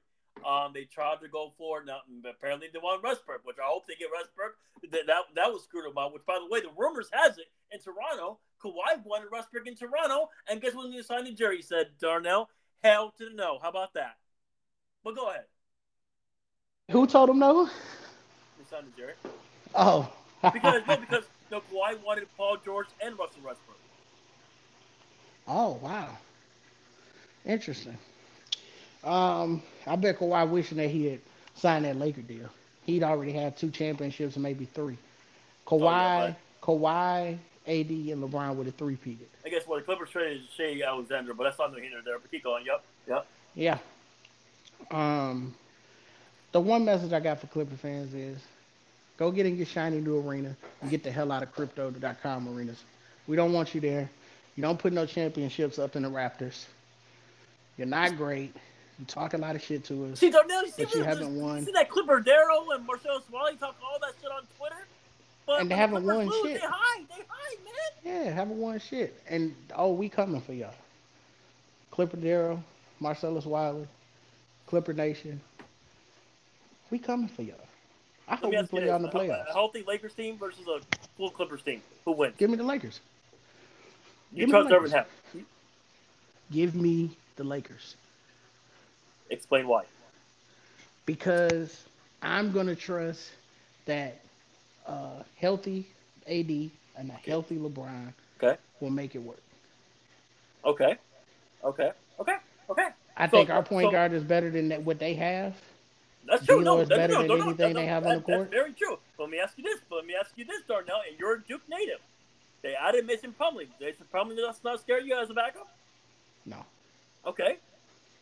Um, 0.47 0.73
they 0.73 0.85
tried 0.85 1.21
to 1.23 1.29
go 1.29 1.53
for 1.59 1.85
now. 1.85 2.01
Apparently, 2.29 2.69
they 2.73 2.79
want 2.79 3.03
Westbrook, 3.03 3.41
which 3.45 3.57
I 3.59 3.67
hope 3.67 3.87
they 3.87 3.95
get 3.95 4.09
Westbrook. 4.13 4.57
That 4.91 5.07
that, 5.07 5.23
that 5.35 5.53
was 5.53 5.65
screwed 5.65 5.91
about. 5.91 6.13
Which, 6.13 6.25
by 6.27 6.39
the 6.39 6.53
way, 6.53 6.61
the 6.61 6.71
rumors 6.77 7.09
has 7.13 7.39
it 7.39 7.47
in 7.73 7.81
Toronto, 7.81 8.39
Kawhi 8.63 9.05
wanted 9.05 9.31
Westbrook 9.31 9.67
in 9.67 9.75
Toronto, 9.75 10.31
and 10.49 10.61
guess 10.61 10.75
when 10.75 10.93
he 10.93 11.03
signed 11.03 11.27
to 11.27 11.33
Jerry? 11.33 11.63
Said, 11.63 11.91
"Darnell, 12.01 12.49
hell 12.83 13.15
to 13.19 13.25
the 13.25 13.35
no." 13.35 13.59
How 13.61 13.69
about 13.69 13.95
that? 13.95 14.17
But 15.05 15.17
go 15.17 15.31
ahead. 15.31 15.45
Who 16.91 17.07
told 17.07 17.31
him 17.31 17.39
no? 17.39 17.67
He 17.67 18.65
signed 18.69 18.87
to 18.93 19.01
Jerry. 19.01 19.15
Oh. 19.75 20.11
because 20.53 20.83
no, 20.87 20.97
because 20.97 21.25
no, 21.51 21.61
Kawhi 21.61 22.03
wanted 22.05 22.29
Paul 22.37 22.59
George 22.65 22.87
and 23.03 23.19
Russell 23.19 23.43
Westbrook. 23.45 23.79
Oh 25.47 25.79
wow. 25.83 26.17
Interesting. 27.45 27.97
Um, 29.09 29.63
I 29.87 29.97
bet 29.97 30.19
Kawhi 30.19 30.49
wishing 30.49 30.77
that 30.77 30.89
he 30.91 31.07
had 31.07 31.21
signed 31.55 31.87
that 31.87 31.97
Laker 31.97 32.21
deal. 32.21 32.49
He'd 32.85 33.03
already 33.03 33.33
had 33.33 33.57
two 33.57 33.71
championships 33.71 34.37
and 34.37 34.43
maybe 34.43 34.67
three. 34.67 34.99
Kawhi, 35.67 35.79
oh, 35.81 36.27
yeah, 36.27 36.35
Kawhi, 36.63 37.39
AD, 37.67 37.91
and 37.91 38.23
LeBron 38.23 38.55
would 38.57 38.67
have 38.67 38.75
three 38.77 38.97
peated. 38.97 39.27
I 39.45 39.49
guess 39.49 39.63
what 39.63 39.71
well, 39.71 39.79
the 39.79 39.85
Clippers 39.85 40.11
traded 40.11 40.43
Shai 40.55 40.83
Alexander, 40.87 41.33
but 41.33 41.45
that's 41.45 41.59
not 41.59 41.75
the 41.75 41.81
here 41.81 41.91
there. 42.05 42.19
But 42.19 42.31
keep 42.31 42.45
going. 42.45 42.67
Yep. 42.67 42.85
Yep. 43.09 43.27
Yeah. 43.55 43.79
Um, 44.91 45.55
the 46.53 46.61
one 46.61 46.85
message 46.85 47.13
I 47.13 47.21
got 47.21 47.41
for 47.41 47.47
Clipper 47.47 47.77
fans 47.77 48.13
is 48.13 48.39
go 49.17 49.31
get 49.31 49.47
in 49.47 49.57
your 49.57 49.67
shiny 49.67 50.01
new 50.01 50.21
arena 50.21 50.55
and 50.83 50.91
get 50.91 51.03
the 51.03 51.11
hell 51.11 51.33
out 51.33 51.43
of 51.43 51.53
crypto.com 51.53 52.49
arenas. 52.49 52.83
We 53.27 53.37
don't 53.37 53.55
want 53.55 53.75
you 53.75 53.81
there. 53.81 54.11
You 54.55 54.63
don't 54.63 54.79
put 54.79 54.93
no 54.93 55.07
championships 55.07 55.79
up 55.79 55.97
in 55.97 56.03
the 56.03 56.11
Raptors. 56.11 56.67
You're 57.77 57.87
not 57.87 58.17
great. 58.17 58.55
You 58.99 59.05
talk 59.07 59.35
a 59.35 59.39
lot 59.39 59.55
of 59.55 59.63
shit 59.63 59.85
to 59.85 60.07
us. 60.07 60.21
You 60.23 60.31
see, 60.33 60.37
but 60.77 60.95
you 60.95 61.03
haven't 61.05 61.41
won. 61.41 61.59
You 61.59 61.67
see 61.67 61.73
that 61.73 61.89
Clipper 61.89 62.21
Darrell 62.21 62.73
and 62.73 62.85
Marcellus 62.85 63.23
Wiley 63.31 63.57
talk 63.57 63.77
all 63.83 63.99
that 64.01 64.15
shit 64.21 64.31
on 64.31 64.43
Twitter? 64.59 64.87
But 65.47 65.61
and 65.61 65.71
they 65.71 65.77
haven't 65.77 66.05
won 66.05 66.27
lose, 66.27 66.35
shit. 66.43 66.61
They 66.61 66.67
hide, 66.67 67.07
they 67.09 67.25
hide, 67.29 67.59
man. 67.65 68.25
Yeah, 68.27 68.33
haven't 68.33 68.59
won 68.59 68.79
shit. 68.81 69.23
And 69.29 69.55
oh, 69.75 69.93
we 69.93 70.09
coming 70.09 70.41
for 70.41 70.53
y'all. 70.53 70.75
Clipper 71.91 72.17
Darrell, 72.17 72.63
Marcellus 73.01 73.47
Wiley, 73.47 73.87
Clipper 74.67 74.93
Nation. 74.93 75.41
We 76.91 76.99
coming 76.99 77.29
for 77.29 77.43
y'all. 77.43 77.57
I 78.27 78.37
hope 78.37 78.51
we 78.51 78.63
play 78.65 78.87
y'all 78.87 78.97
in 78.97 79.03
the 79.03 79.09
playoffs. 79.09 79.49
A 79.49 79.53
healthy 79.53 79.85
Lakers 79.87 80.13
team 80.13 80.37
versus 80.37 80.67
a 80.67 80.81
full 81.17 81.31
Clippers 81.31 81.63
team. 81.63 81.81
Who 82.05 82.13
wins? 82.13 82.35
Give 82.37 82.51
me 82.51 82.57
the 82.57 82.65
Lakers. 82.65 83.01
You 84.33 84.47
Give 84.47 84.69
trust 84.69 84.93
Hep. 84.93 85.09
Give 86.51 86.75
me 86.75 87.17
the 87.37 87.45
Lakers. 87.45 87.97
Explain 89.31 89.69
why. 89.69 89.85
Because 91.07 91.85
I'm 92.23 92.53
gonna 92.53 92.75
trust 92.75 93.31
that 93.87 94.21
uh, 94.87 95.23
healthy 95.37 95.87
AD 96.27 96.51
and 96.97 97.11
a 97.11 97.31
healthy 97.31 97.57
LeBron 97.57 98.13
okay. 98.43 98.59
will 98.81 98.91
make 98.91 99.15
it 99.15 99.23
work. 99.23 99.43
Okay. 100.65 100.97
Okay. 101.65 101.93
Okay. 102.21 102.37
Okay. 102.71 102.89
I 103.17 103.27
so, 103.27 103.31
think 103.31 103.51
our 103.51 103.63
point 103.63 103.89
so, 103.89 103.93
guard 103.93 104.13
is 104.13 104.23
better 104.23 104.51
than 104.51 104.69
that, 104.69 104.83
what 104.83 104.99
they 104.99 105.15
have. 105.15 105.55
That's 106.27 106.45
true. 106.45 106.63
no, 106.63 106.81
is 106.81 106.89
better 106.89 107.15
no, 107.15 107.21
than 107.21 107.29
no, 107.29 107.45
anything 107.47 107.75
they 107.75 107.87
have 107.87 108.05
that, 108.05 108.11
on 108.11 108.17
the 108.17 108.23
court. 108.23 108.39
That's 108.39 108.51
very 108.51 108.73
true. 108.73 108.99
But 109.17 109.25
let 109.25 109.33
me 109.33 109.39
ask 109.39 109.57
you 109.57 109.65
this. 109.65 109.81
But 109.89 109.97
let 109.97 110.07
me 110.07 110.15
ask 110.19 110.31
you 110.37 110.45
this, 110.45 110.63
Darnell. 110.69 111.01
And 111.09 111.19
you're 111.19 111.35
a 111.35 111.41
Duke 111.41 111.63
native. 111.69 112.01
They 112.63 112.75
added 112.75 113.07
Mason 113.07 113.35
Plumlee. 113.39 113.69
Mason 113.81 114.05
Plumlee 114.13 114.37
does 114.37 114.61
not 114.63 114.81
scare 114.81 115.01
you 115.01 115.17
as 115.17 115.31
a 115.31 115.35
backup? 115.35 115.69
No. 116.45 116.65
Okay. 117.27 117.57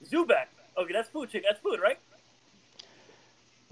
Zubac. 0.04 0.46
Okay, 0.78 0.92
that's 0.92 1.08
food, 1.08 1.30
chick. 1.30 1.44
That's 1.48 1.60
food, 1.60 1.80
right? 1.80 1.98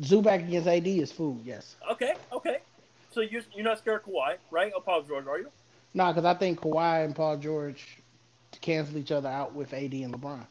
Zubac 0.01 0.47
against 0.47 0.67
AD 0.67 0.87
is 0.87 1.13
food, 1.13 1.41
yes. 1.45 1.77
Okay, 1.91 2.15
okay. 2.33 2.59
So 3.11 3.21
you're, 3.21 3.43
you're 3.55 3.65
not 3.65 3.79
scared 3.79 4.01
of 4.01 4.13
Kawhi, 4.13 4.37
right? 4.51 4.73
Or 4.75 4.83
Paul 4.83 5.03
George, 5.03 5.27
are 5.27 5.39
you? 5.39 5.49
No, 5.93 6.09
because 6.09 6.25
I 6.25 6.35
think 6.35 6.61
Kawhi 6.61 7.05
and 7.05 7.15
Paul 7.15 7.37
George 7.37 7.99
cancel 8.61 8.99
each 8.99 9.13
other 9.13 9.29
out 9.29 9.55
with 9.55 9.73
AD 9.73 9.93
and 9.93 10.15
LeBron. 10.15 10.45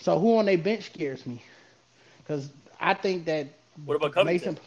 So 0.00 0.18
who 0.18 0.38
on 0.38 0.46
their 0.46 0.58
bench 0.58 0.86
scares 0.86 1.24
me? 1.26 1.42
Because 2.18 2.50
I 2.80 2.94
think 2.94 3.24
that 3.26 3.46
what 3.84 3.94
about 3.94 4.12
Covington? 4.12 4.54
Mason, 4.54 4.64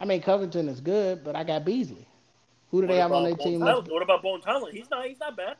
I 0.00 0.04
mean 0.04 0.22
Covington 0.22 0.68
is 0.68 0.80
good, 0.80 1.24
but 1.24 1.34
I 1.36 1.44
got 1.44 1.64
Beasley. 1.64 2.06
Who 2.70 2.80
do 2.80 2.86
what 2.86 2.92
they 2.92 3.00
have 3.00 3.12
on 3.12 3.24
their 3.24 3.36
team? 3.36 3.60
What 3.60 4.02
about 4.02 4.22
Bone 4.22 4.40
Hyland? 4.44 4.76
He's 4.76 4.88
not. 4.90 5.06
He's 5.06 5.18
not 5.18 5.36
bad. 5.36 5.56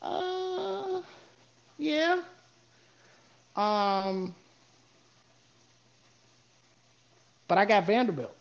Uh, 0.00 1.00
yeah. 1.78 2.22
Um, 3.56 4.34
but 7.48 7.58
I 7.58 7.64
got 7.64 7.86
Vanderbilt. 7.86 8.34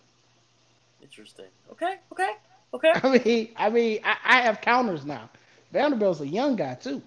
Interesting. 1.01 1.45
Okay. 1.71 1.95
Okay. 2.11 2.31
Okay. 2.73 2.91
I 3.03 3.19
mean, 3.19 3.49
I 3.55 3.69
mean, 3.69 3.99
I, 4.03 4.17
I 4.23 4.41
have 4.41 4.61
counters 4.61 5.05
now. 5.05 5.29
Vanderbilt's 5.71 6.21
a 6.21 6.27
young 6.27 6.55
guy 6.55 6.75
too. 6.75 7.01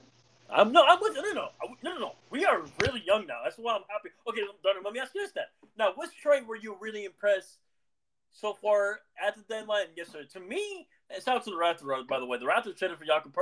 I'm 0.49 0.73
no, 0.73 0.85
I'm 0.87 0.99
with 1.00 1.14
no, 1.14 1.23
no, 1.23 1.33
no, 1.33 1.50
no, 1.83 1.99
no, 1.99 2.12
We 2.30 2.45
are 2.45 2.62
really 2.83 3.02
young 3.04 3.26
now. 3.26 3.40
That's 3.42 3.59
why 3.59 3.75
I'm 3.75 3.83
happy. 3.88 4.11
Okay, 4.28 4.42
let 4.64 4.92
me 4.92 5.00
ask 5.00 5.14
you 5.14 5.23
this 5.23 5.33
then. 5.33 5.45
Now, 5.76 5.92
which 5.97 6.11
trade 6.23 6.47
were 6.47 6.56
you 6.56 6.76
really 6.80 7.04
impressed 7.04 7.59
so 8.31 8.55
far 8.55 9.01
at 9.24 9.35
the 9.37 9.42
deadline? 9.42 9.87
Yes, 9.96 10.09
sir. 10.09 10.22
To 10.35 10.40
me, 10.40 10.87
it's 11.11 11.27
out 11.27 11.42
to 11.44 11.51
the 11.51 11.57
Raptors. 11.57 12.07
By 12.07 12.20
the 12.20 12.27
way, 12.27 12.38
the 12.38 12.44
Raptors 12.46 12.77
traded 12.77 12.98
for 12.98 13.05
Jakob. 13.05 13.35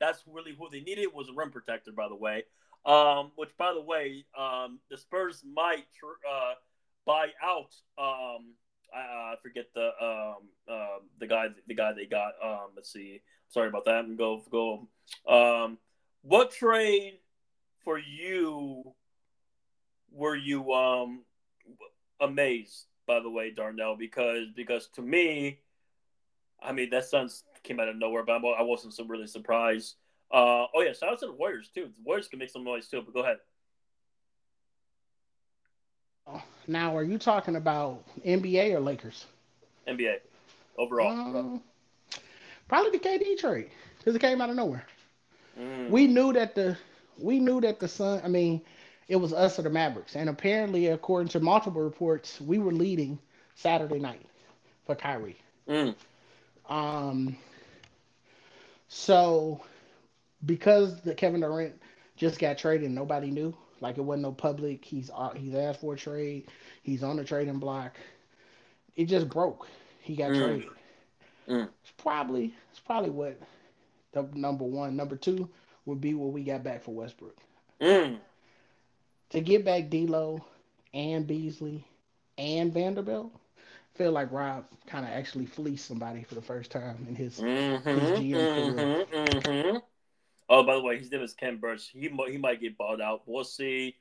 That's 0.00 0.24
really 0.26 0.54
who 0.58 0.68
they 0.70 0.80
needed. 0.80 1.08
Was 1.14 1.28
a 1.28 1.32
rim 1.34 1.50
protector, 1.50 1.92
by 1.92 2.08
the 2.08 2.16
way. 2.16 2.44
Um, 2.86 3.32
which, 3.36 3.50
by 3.58 3.74
the 3.74 3.82
way, 3.82 4.24
um, 4.38 4.80
the 4.90 4.96
Spurs 4.96 5.44
might 5.44 5.84
uh, 6.02 6.54
buy 7.04 7.28
out. 7.42 7.74
Um, 7.98 8.54
I, 8.94 8.98
I 8.98 9.34
forget 9.42 9.66
the 9.74 9.90
uh, 10.00 10.98
the 11.18 11.26
guy 11.26 11.48
the 11.66 11.74
guy 11.74 11.92
they 11.92 12.06
got. 12.06 12.32
Um, 12.42 12.70
let's 12.74 12.92
see. 12.92 13.20
Sorry 13.48 13.68
about 13.68 13.84
that. 13.84 14.16
Go 14.16 14.42
go. 14.50 14.88
Um, 15.28 15.78
what 16.22 16.52
trade 16.52 17.18
for 17.84 17.98
you 17.98 18.94
were 20.12 20.36
you 20.36 20.72
um 20.72 21.24
amazed 22.20 22.86
by 23.10 23.18
the 23.18 23.28
way, 23.28 23.50
Darnell? 23.50 23.96
Because 23.96 24.46
because 24.54 24.86
to 24.94 25.02
me, 25.02 25.58
I 26.62 26.70
mean 26.70 26.90
that 26.90 27.06
sounds 27.06 27.42
came 27.62 27.80
out 27.80 27.88
of 27.88 27.96
nowhere, 27.96 28.24
but 28.24 28.44
I 28.44 28.62
wasn't 28.62 28.94
so 28.94 29.04
really 29.04 29.26
surprised. 29.26 29.96
Uh, 30.30 30.66
oh 30.74 30.82
yeah, 30.82 30.92
shout 30.92 31.12
out 31.12 31.20
to 31.20 31.26
the 31.26 31.32
Warriors 31.32 31.70
too. 31.74 31.90
The 31.96 32.02
Warriors 32.04 32.28
can 32.28 32.38
make 32.38 32.50
some 32.50 32.64
noise 32.64 32.88
too, 32.88 33.02
but 33.02 33.14
go 33.14 33.20
ahead. 33.20 33.38
Now, 36.66 36.96
are 36.96 37.02
you 37.02 37.18
talking 37.18 37.56
about 37.56 38.04
NBA 38.24 38.74
or 38.74 38.80
Lakers? 38.80 39.26
NBA 39.88 40.18
overall. 40.78 41.36
Um, 41.36 41.62
probably 42.68 42.92
the 42.92 42.98
KD 42.98 43.38
trade 43.38 43.70
because 43.98 44.14
it 44.14 44.20
came 44.20 44.40
out 44.40 44.50
of 44.50 44.56
nowhere. 44.56 44.86
Mm. 45.58 45.90
We 45.90 46.06
knew 46.06 46.32
that 46.32 46.54
the 46.54 46.76
we 47.18 47.40
knew 47.40 47.60
that 47.62 47.80
the 47.80 47.88
Sun. 47.88 48.20
I 48.24 48.28
mean, 48.28 48.62
it 49.08 49.16
was 49.16 49.32
us 49.32 49.58
or 49.58 49.62
the 49.62 49.70
Mavericks, 49.70 50.14
and 50.14 50.28
apparently, 50.28 50.86
according 50.88 51.28
to 51.30 51.40
multiple 51.40 51.82
reports, 51.82 52.40
we 52.40 52.58
were 52.58 52.72
leading 52.72 53.18
Saturday 53.56 53.98
night 53.98 54.26
for 54.86 54.94
Kyrie. 54.94 55.38
Mm. 55.68 55.94
Um. 56.68 57.36
So, 58.92 59.60
because 60.44 61.00
the 61.00 61.14
Kevin 61.14 61.40
Durant 61.40 61.80
just 62.16 62.40
got 62.40 62.58
traded, 62.58 62.90
nobody 62.90 63.30
knew. 63.30 63.56
Like 63.80 63.98
it 63.98 64.02
wasn't 64.02 64.24
no 64.24 64.32
public. 64.32 64.84
He's 64.84 65.10
uh, 65.14 65.30
he's 65.30 65.54
asked 65.54 65.80
for 65.80 65.94
a 65.94 65.96
trade. 65.96 66.48
He's 66.82 67.04
on 67.04 67.16
the 67.16 67.24
trading 67.24 67.60
block. 67.60 67.96
It 68.96 69.04
just 69.06 69.28
broke. 69.28 69.68
He 70.00 70.16
got 70.16 70.32
mm. 70.32 70.38
traded. 70.38 70.68
Mm. 71.48 71.68
It's 71.82 71.92
probably 71.96 72.52
it's 72.70 72.80
probably 72.80 73.10
what 73.10 73.38
the 74.12 74.28
number 74.34 74.64
one. 74.64 74.96
Number 74.96 75.16
two 75.16 75.48
would 75.86 76.00
be 76.00 76.14
what 76.14 76.32
we 76.32 76.42
got 76.42 76.64
back 76.64 76.82
for 76.82 76.92
Westbrook. 76.92 77.38
Mm. 77.80 78.18
To 79.30 79.40
get 79.40 79.64
back 79.64 79.88
D'Lo 79.88 80.44
and 80.92 81.28
Beasley 81.28 81.86
and 82.36 82.74
Vanderbilt, 82.74 83.32
feel 84.00 84.12
like 84.12 84.32
Rob 84.32 84.64
kind 84.86 85.04
of 85.04 85.12
actually 85.12 85.44
fleeced 85.44 85.84
somebody 85.84 86.22
for 86.22 86.34
the 86.34 86.40
first 86.40 86.70
time 86.70 87.04
in 87.06 87.14
his, 87.14 87.38
mm-hmm, 87.38 87.86
his 87.86 88.18
GM 88.18 88.74
mm-hmm, 88.74 88.78
career. 88.78 89.40
Mm-hmm. 89.42 89.76
Oh, 90.48 90.62
by 90.62 90.74
the 90.74 90.80
way, 90.80 90.98
his 90.98 91.12
name 91.12 91.20
is 91.20 91.34
Khem 91.34 91.58
Birch. 91.58 91.90
He 91.92 92.08
he 92.08 92.38
might 92.38 92.62
get 92.62 92.78
bought 92.78 93.02
out. 93.02 93.22
We'll 93.26 93.44
see. 93.44 93.96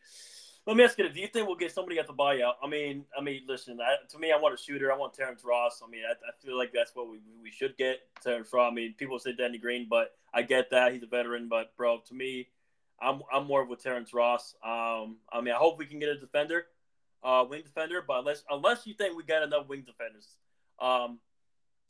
Let 0.66 0.78
me 0.78 0.86
ask 0.86 0.98
you: 0.98 1.10
Do 1.10 1.20
you 1.20 1.28
think 1.28 1.48
we'll 1.48 1.58
get 1.58 1.74
somebody 1.74 2.00
at 2.00 2.08
the 2.08 2.14
buyout? 2.14 2.54
I 2.64 2.70
mean, 2.70 3.04
I 3.18 3.22
mean, 3.22 3.42
listen. 3.46 3.80
I, 3.82 3.96
to 4.10 4.18
me, 4.18 4.32
I 4.32 4.38
want 4.38 4.58
a 4.58 4.58
shooter. 4.58 4.90
I 4.90 4.96
want 4.96 5.14
Terrence 5.14 5.44
Ross. 5.44 5.82
I 5.86 5.90
mean, 5.90 6.04
I, 6.10 6.14
I 6.14 6.32
feel 6.42 6.58
like 6.58 6.72
that's 6.74 6.96
what 6.96 7.10
we, 7.10 7.20
we 7.44 7.52
should 7.52 7.76
get 7.76 8.00
Terrence 8.24 8.54
Ross. 8.54 8.72
I 8.72 8.74
mean, 8.74 8.96
people 8.98 9.20
say 9.20 9.34
Danny 9.34 9.58
Green, 9.58 9.88
but 9.90 10.14
I 10.34 10.44
get 10.44 10.72
that 10.72 10.94
he's 10.94 11.04
a 11.04 11.08
veteran. 11.08 11.50
But 11.50 11.76
bro, 11.76 12.00
to 12.08 12.14
me, 12.14 12.48
I'm 13.02 13.22
I'm 13.34 13.48
more 13.48 13.66
with 13.66 13.84
Terrence 13.84 14.14
Ross. 14.14 14.56
Um, 14.64 15.18
I 15.30 15.42
mean, 15.42 15.54
I 15.54 15.58
hope 15.58 15.78
we 15.78 15.86
can 15.86 16.00
get 16.00 16.08
a 16.08 16.18
defender, 16.18 16.68
uh, 17.24 17.46
wing 17.50 17.62
defender. 17.64 18.04
But 18.06 18.20
unless 18.20 18.44
unless 18.50 18.86
you 18.88 18.94
think 18.94 19.18
we 19.18 19.24
got 19.24 19.44
enough 19.44 19.68
wing 19.68 19.84
defenders, 19.86 20.28
um, 20.80 21.20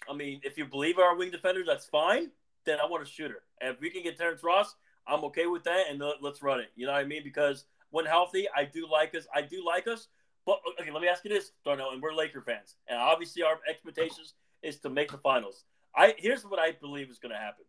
I 0.09 0.13
mean, 0.13 0.41
if 0.43 0.57
you 0.57 0.65
believe 0.65 0.99
our 0.99 1.15
wing 1.15 1.31
defenders, 1.31 1.67
that's 1.67 1.85
fine 1.85 2.31
then 2.65 2.79
I 2.79 2.85
want 2.85 3.03
a 3.03 3.05
shooter. 3.05 3.41
And 3.61 3.73
if 3.73 3.81
we 3.81 3.89
can 3.89 4.03
get 4.03 4.17
Terrence 4.17 4.43
Ross, 4.43 4.75
I'm 5.07 5.23
okay 5.25 5.47
with 5.47 5.63
that, 5.63 5.85
and 5.89 6.01
let's 6.21 6.43
run 6.43 6.59
it. 6.59 6.71
You 6.75 6.85
know 6.85 6.93
what 6.93 7.01
I 7.01 7.05
mean? 7.05 7.23
Because 7.23 7.65
when 7.89 8.05
healthy, 8.05 8.47
I 8.55 8.65
do 8.65 8.87
like 8.89 9.15
us. 9.15 9.27
I 9.33 9.41
do 9.41 9.65
like 9.65 9.87
us. 9.87 10.07
But 10.45 10.59
okay, 10.79 10.91
let 10.91 11.01
me 11.01 11.07
ask 11.07 11.23
you 11.23 11.29
this, 11.29 11.51
Darnell, 11.65 11.91
and 11.91 12.01
we're 12.01 12.13
Laker 12.13 12.41
fans, 12.41 12.75
and 12.87 12.97
obviously 12.97 13.43
our 13.43 13.59
expectations 13.67 14.33
is 14.63 14.79
to 14.79 14.89
make 14.89 15.11
the 15.11 15.17
finals. 15.17 15.63
I 15.95 16.15
here's 16.17 16.43
what 16.43 16.59
I 16.59 16.71
believe 16.71 17.09
is 17.09 17.19
going 17.19 17.33
to 17.33 17.37
happen. 17.37 17.65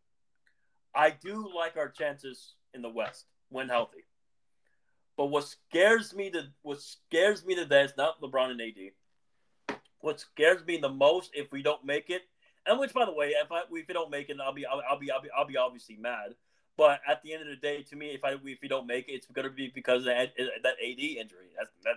I 0.94 1.11
do 1.11 1.51
like 1.55 1.77
our 1.77 1.88
chances 1.88 2.55
in 2.75 2.83
the 2.83 2.88
West 2.88 3.27
when 3.49 3.68
healthy. 3.68 4.05
But 5.16 5.27
what 5.27 5.44
scares 5.44 6.14
me 6.14 6.31
to 6.31 6.44
what 6.62 6.81
scares 6.81 7.44
me 7.44 7.55
to 7.57 7.64
death 7.64 7.90
is 7.90 7.96
not 7.96 8.20
LeBron 8.20 8.51
and 8.51 8.61
AD. 8.61 9.77
What 10.01 10.20
scares 10.20 10.64
me 10.64 10.79
the 10.79 10.88
most 10.88 11.31
if 11.35 11.53
we 11.53 11.62
don't 11.62 11.85
make 11.85 12.09
it 12.09 12.23
and 12.66 12.79
which, 12.79 12.92
by 12.92 13.05
the 13.05 13.12
way, 13.12 13.29
if 13.29 13.51
I 13.51 13.62
if 13.70 13.88
we 13.88 13.94
don't 13.94 14.11
make 14.11 14.29
it, 14.29 14.37
I'll 14.42 14.53
be 14.53 14.66
I'll, 14.66 14.83
I'll 14.88 14.99
be 14.99 15.11
I'll 15.11 15.23
be 15.23 15.29
I'll 15.37 15.46
be 15.46 15.57
obviously 15.57 15.96
mad. 15.96 16.35
But 16.77 17.01
at 17.09 17.23
the 17.23 17.33
end 17.33 17.42
of 17.42 17.49
the 17.49 17.57
day, 17.57 17.83
to 17.83 17.96
me, 17.96 18.09
if 18.09 18.25
I 18.25 18.33
if 18.44 18.59
we 18.62 18.68
don't 18.68 18.87
make 18.87 19.09
it, 19.09 19.12
it's 19.12 19.27
going 19.27 19.49
to 19.49 19.53
be 19.53 19.73
because 19.75 20.03
of 20.03 20.07
that, 20.07 20.33
that 20.62 20.75
AD 20.83 20.99
injury. 20.99 21.51
That's 21.59 21.70
that. 21.85 21.96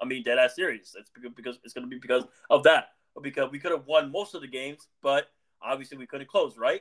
I 0.00 0.04
mean, 0.04 0.22
dead 0.22 0.38
ass 0.38 0.56
serious. 0.56 0.94
It's 0.98 1.10
because 1.34 1.58
it's 1.64 1.74
going 1.74 1.84
to 1.84 1.90
be 1.90 1.98
because 1.98 2.24
of 2.50 2.62
that. 2.64 2.90
Because 3.20 3.50
we 3.50 3.58
could 3.58 3.72
have 3.72 3.86
won 3.86 4.10
most 4.10 4.34
of 4.34 4.40
the 4.40 4.48
games, 4.48 4.88
but 5.02 5.28
obviously 5.62 5.98
we 5.98 6.06
couldn't 6.06 6.28
close, 6.28 6.56
right? 6.56 6.80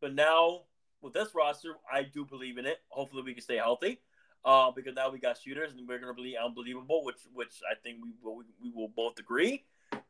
But 0.00 0.14
now 0.14 0.62
with 1.02 1.12
this 1.12 1.34
roster, 1.34 1.76
I 1.92 2.02
do 2.02 2.24
believe 2.24 2.56
in 2.56 2.66
it. 2.66 2.78
Hopefully, 2.88 3.22
we 3.22 3.34
can 3.34 3.42
stay 3.42 3.56
healthy. 3.56 4.00
Uh, 4.46 4.70
because 4.70 4.94
now 4.94 5.10
we 5.10 5.18
got 5.18 5.36
shooters 5.36 5.72
and 5.72 5.86
we're 5.86 5.98
going 5.98 6.14
to 6.14 6.22
be 6.22 6.36
unbelievable, 6.38 7.04
which 7.04 7.18
which 7.34 7.60
I 7.70 7.74
think 7.74 7.98
we 8.02 8.10
will 8.22 8.42
we 8.62 8.70
will 8.70 8.88
both 8.88 9.18
agree. 9.18 9.64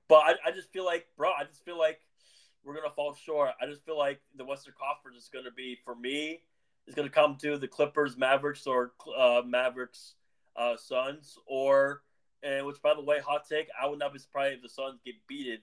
But 0.09 0.17
I, 0.17 0.35
I 0.47 0.51
just 0.53 0.73
feel 0.73 0.85
like, 0.85 1.07
bro, 1.17 1.31
I 1.31 1.45
just 1.45 1.65
feel 1.65 1.79
like 1.79 2.01
we're 2.63 2.75
going 2.75 2.89
to 2.89 2.95
fall 2.95 3.15
short. 3.15 3.51
I 3.61 3.67
just 3.67 3.85
feel 3.85 3.99
like 3.99 4.21
the 4.37 4.45
Western 4.45 4.75
Conference 4.79 5.25
is 5.25 5.31
going 5.33 5.47
to 5.47 5.51
be 5.51 5.79
for 5.85 5.95
me 5.97 6.43
is 6.87 6.95
going 6.95 7.09
to 7.09 7.15
come 7.15 7.37
to 7.37 7.59
the 7.59 7.67
Clippers, 7.67 8.17
Mavericks, 8.17 8.67
or 8.67 8.93
uh, 9.19 9.43
Mavericks, 9.45 10.15
uh, 10.55 10.77
Suns, 10.77 11.39
or 11.47 12.03
and 12.43 12.67
which 12.67 12.81
by 12.83 12.95
the 12.95 13.03
way, 13.03 13.19
hot 13.19 13.49
take, 13.49 13.69
I 13.81 13.87
would 13.89 13.99
not 13.99 14.13
be 14.13 14.19
surprised 14.19 14.57
if 14.57 14.63
the 14.63 14.69
Suns 14.69 15.01
get 15.05 15.15
beaten 15.27 15.59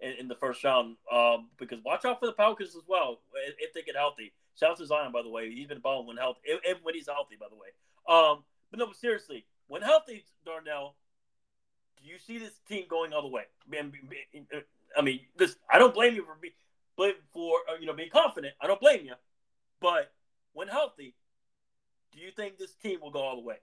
in, 0.00 0.12
in 0.20 0.28
the 0.28 0.34
first 0.34 0.64
round. 0.64 0.96
Um, 1.12 1.48
because 1.58 1.78
watch 1.84 2.04
out 2.04 2.20
for 2.20 2.26
the 2.26 2.32
Pelicans 2.32 2.74
as 2.76 2.82
well 2.88 3.20
if, 3.46 3.54
if 3.58 3.72
they 3.72 3.82
get 3.82 3.96
healthy. 3.96 4.32
Shout 4.58 4.72
out 4.72 4.78
to 4.78 4.86
Zion, 4.86 5.12
by 5.12 5.22
the 5.22 5.28
way. 5.28 5.54
He's 5.54 5.68
been 5.68 5.80
balling 5.80 6.06
when 6.06 6.16
healthy, 6.16 6.40
if, 6.44 6.60
if, 6.64 6.78
when 6.82 6.94
he's 6.94 7.06
healthy, 7.06 7.36
by 7.38 7.46
the 7.48 7.56
way. 7.56 7.68
Um, 8.08 8.44
but 8.70 8.78
no, 8.78 8.86
but 8.86 8.96
seriously, 8.96 9.46
when 9.68 9.82
healthy, 9.82 10.24
Darnell, 10.44 10.94
do 12.00 12.08
you 12.08 12.18
see 12.18 12.38
this 12.38 12.54
team 12.68 12.84
going 12.88 13.12
all 13.12 13.22
the 13.22 13.28
way? 13.28 13.44
I 14.96 15.02
mean, 15.02 15.20
this 15.36 15.56
I 15.70 15.78
don't 15.78 15.94
blame 15.94 16.14
you 16.14 16.24
for 16.24 16.36
be, 16.40 16.54
blame 16.96 17.14
for 17.32 17.58
uh, 17.70 17.78
you 17.80 17.86
know 17.86 17.92
being 17.92 18.10
confident. 18.10 18.54
I 18.60 18.66
don't 18.66 18.80
blame 18.80 19.04
you, 19.04 19.14
but 19.80 20.12
when 20.52 20.68
healthy, 20.68 21.14
do 22.12 22.20
you 22.20 22.30
think 22.30 22.58
this 22.58 22.74
team 22.74 23.00
will 23.02 23.10
go 23.10 23.20
all 23.20 23.36
the 23.36 23.42
way? 23.42 23.56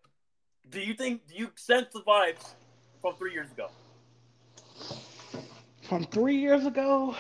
Do 0.70 0.80
you 0.80 0.94
think? 0.94 1.28
Do 1.28 1.36
you 1.36 1.50
sense 1.56 1.88
the 1.94 2.02
vibes 2.02 2.54
from 3.02 3.16
three 3.16 3.34
years 3.34 3.52
ago? 3.52 3.70
From 5.84 6.06
three 6.06 6.38
years 6.38 6.66
ago, 6.66 7.16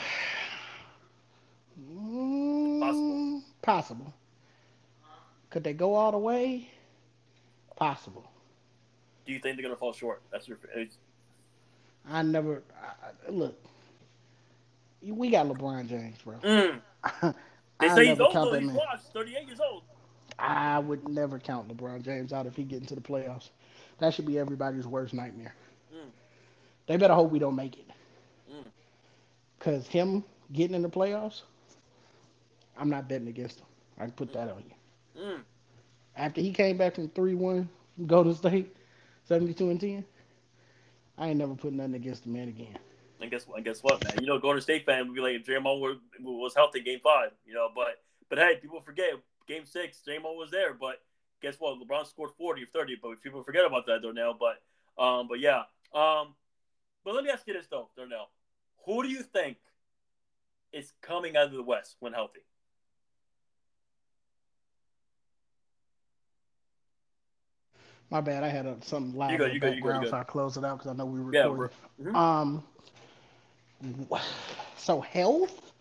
possible. 2.79 3.15
Mm, 3.15 3.41
possible. 3.61 4.13
Could 5.49 5.63
they 5.63 5.73
go 5.73 5.93
all 5.93 6.11
the 6.11 6.17
way? 6.17 6.69
Possible. 7.75 8.29
Do 9.25 9.33
you 9.33 9.39
think 9.39 9.55
they're 9.55 9.63
gonna 9.63 9.75
fall 9.75 9.93
short? 9.93 10.21
That's 10.31 10.47
your. 10.47 10.57
I 12.09 12.21
never 12.21 12.63
I, 12.81 13.31
look. 13.31 13.57
We 15.01 15.29
got 15.29 15.47
LeBron 15.47 15.87
James, 15.87 16.17
bro. 16.23 16.35
Mm. 16.37 16.81
they 17.79 17.89
say 17.89 18.07
he's 18.07 18.19
old 18.19 18.33
though. 18.33 18.59
He's 18.59 18.71
washed, 18.71 19.11
38 19.13 19.47
years 19.47 19.59
old. 19.59 19.83
I 20.39 20.79
would 20.79 21.07
never 21.07 21.39
count 21.39 21.67
LeBron 21.67 22.01
James 22.03 22.33
out 22.33 22.45
if 22.45 22.55
he 22.55 22.63
get 22.63 22.81
into 22.81 22.95
the 22.95 23.01
playoffs. 23.01 23.49
That 23.99 24.13
should 24.13 24.25
be 24.25 24.39
everybody's 24.39 24.87
worst 24.87 25.13
nightmare. 25.13 25.53
Mm. 25.93 26.09
They 26.87 26.97
better 26.97 27.13
hope 27.13 27.31
we 27.31 27.39
don't 27.39 27.55
make 27.55 27.77
it. 27.77 27.87
Mm. 28.51 28.65
Cause 29.59 29.87
him 29.87 30.23
getting 30.51 30.75
in 30.75 30.81
the 30.81 30.89
playoffs, 30.89 31.41
I'm 32.77 32.89
not 32.89 33.07
betting 33.07 33.27
against 33.27 33.59
him. 33.59 33.65
I 33.97 34.03
can 34.05 34.11
put 34.11 34.33
that 34.33 34.49
on 34.49 34.63
you. 34.67 35.23
After 36.15 36.41
he 36.41 36.51
came 36.51 36.77
back 36.77 36.95
from 36.95 37.09
three 37.09 37.35
one 37.35 37.69
Golden 38.05 38.35
State, 38.35 38.75
seventy 39.23 39.53
two 39.53 39.69
and 39.69 39.79
ten, 39.79 40.05
I 41.17 41.29
ain't 41.29 41.37
never 41.37 41.55
put 41.55 41.73
nothing 41.73 41.95
against 41.95 42.23
the 42.23 42.29
man 42.29 42.47
again. 42.47 42.77
And 43.19 43.31
guess 43.31 43.47
what? 43.47 43.63
Guess 43.63 43.81
what, 43.81 44.03
man? 44.03 44.17
You 44.19 44.27
know, 44.27 44.37
Golden 44.37 44.61
State 44.61 44.85
fan 44.85 45.07
would 45.07 45.15
be 45.15 45.21
like, 45.21 45.35
if 45.35 45.45
Draymond 45.45 45.79
was, 45.79 45.97
was 46.19 46.53
healthy, 46.55 46.81
Game 46.81 46.99
Five. 46.99 47.31
You 47.45 47.53
know, 47.53 47.69
but 47.73 48.01
but 48.29 48.37
hey, 48.37 48.57
people 48.61 48.81
forget 48.81 49.13
Game 49.47 49.65
Six, 49.65 50.01
Draymond 50.07 50.37
was 50.37 50.51
there, 50.51 50.73
but 50.73 51.01
guess 51.41 51.55
what? 51.59 51.79
LeBron 51.79 52.05
scored 52.07 52.31
forty 52.37 52.63
or 52.63 52.67
thirty, 52.67 52.97
but 53.01 53.21
people 53.21 53.43
forget 53.43 53.65
about 53.65 53.85
that, 53.87 54.01
Darnell. 54.01 54.37
But 54.39 55.03
um, 55.03 55.27
but 55.27 55.39
yeah, 55.39 55.63
um, 55.93 56.35
but 57.03 57.15
let 57.15 57.23
me 57.23 57.29
ask 57.29 57.47
you 57.47 57.53
this 57.53 57.67
though, 57.67 57.89
Darnell, 57.95 58.29
who 58.85 59.03
do 59.03 59.09
you 59.09 59.23
think 59.23 59.57
is 60.71 60.91
coming 61.01 61.37
out 61.37 61.47
of 61.47 61.53
the 61.53 61.63
West 61.63 61.95
when 61.99 62.13
healthy? 62.13 62.41
My 68.13 68.21
bad. 68.21 68.43
I 68.43 68.47
had 68.49 68.67
a, 68.67 68.77
something 68.81 69.17
loud 69.17 69.41
in 69.41 69.53
the 69.53 69.59
background, 69.59 70.07
so 70.07 70.15
I 70.15 70.23
closed 70.23 70.55
it 70.55 70.63
out 70.63 70.77
because 70.77 70.91
I 70.91 70.93
know 70.93 71.07
we 71.07 71.19
were 71.19 71.31
recording. 71.31 71.75
Yeah, 71.97 72.05
mm-hmm. 72.05 72.15
Um. 72.15 72.63
So 74.77 75.01
health 75.01 75.71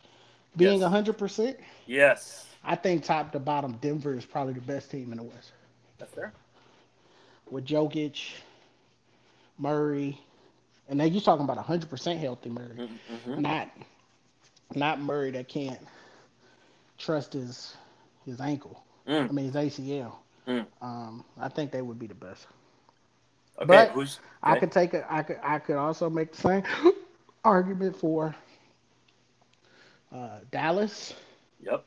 being 0.57 0.81
hundred 0.81 1.19
percent. 1.19 1.59
Yes. 1.87 2.47
I 2.65 2.75
think 2.75 3.05
top 3.05 3.33
to 3.33 3.39
bottom, 3.39 3.77
Denver 3.83 4.15
is 4.15 4.25
probably 4.25 4.55
the 4.55 4.63
best 4.63 4.91
team 4.91 5.13
in 5.13 5.19
the 5.19 5.25
West. 5.25 5.53
That's 5.99 6.15
fair. 6.15 6.33
With 7.51 7.67
Jokic, 7.67 8.19
Murray, 9.59 10.19
and 10.89 10.99
now 10.99 11.05
you're 11.05 11.21
talking 11.21 11.45
about 11.45 11.59
hundred 11.59 11.91
percent 11.91 12.19
healthy 12.19 12.49
Murray, 12.49 12.89
mm-hmm. 12.89 13.43
not 13.43 13.69
not 14.75 15.03
Murray 15.03 15.33
that 15.33 15.49
can't 15.49 15.81
trust 16.97 17.35
his 17.35 17.77
his 18.25 18.41
ankle. 18.41 18.83
Mm. 19.07 19.29
I 19.29 19.33
mean 19.33 19.53
his 19.53 19.55
ACL. 19.55 20.15
Mm. 20.47 20.67
Um, 20.81 21.25
I 21.39 21.49
think 21.49 21.71
they 21.71 21.83
would 21.83 21.99
be 21.99 22.07
the 22.07 22.15
best. 22.15 22.47
Okay, 23.59 23.67
but 23.67 23.91
who's, 23.91 24.19
okay. 24.45 24.53
I 24.57 24.59
could 24.59 24.73
take 24.73 24.95
a, 24.95 25.07
I 25.13 25.23
could, 25.23 25.39
I 25.43 25.59
could 25.59 25.77
also 25.77 26.11
make 26.11 26.33
the 26.33 26.39
same 26.41 26.63
argument 27.45 27.97
for 27.97 28.35
uh, 30.13 30.39
Dallas. 30.51 31.15
Yep. 31.61 31.85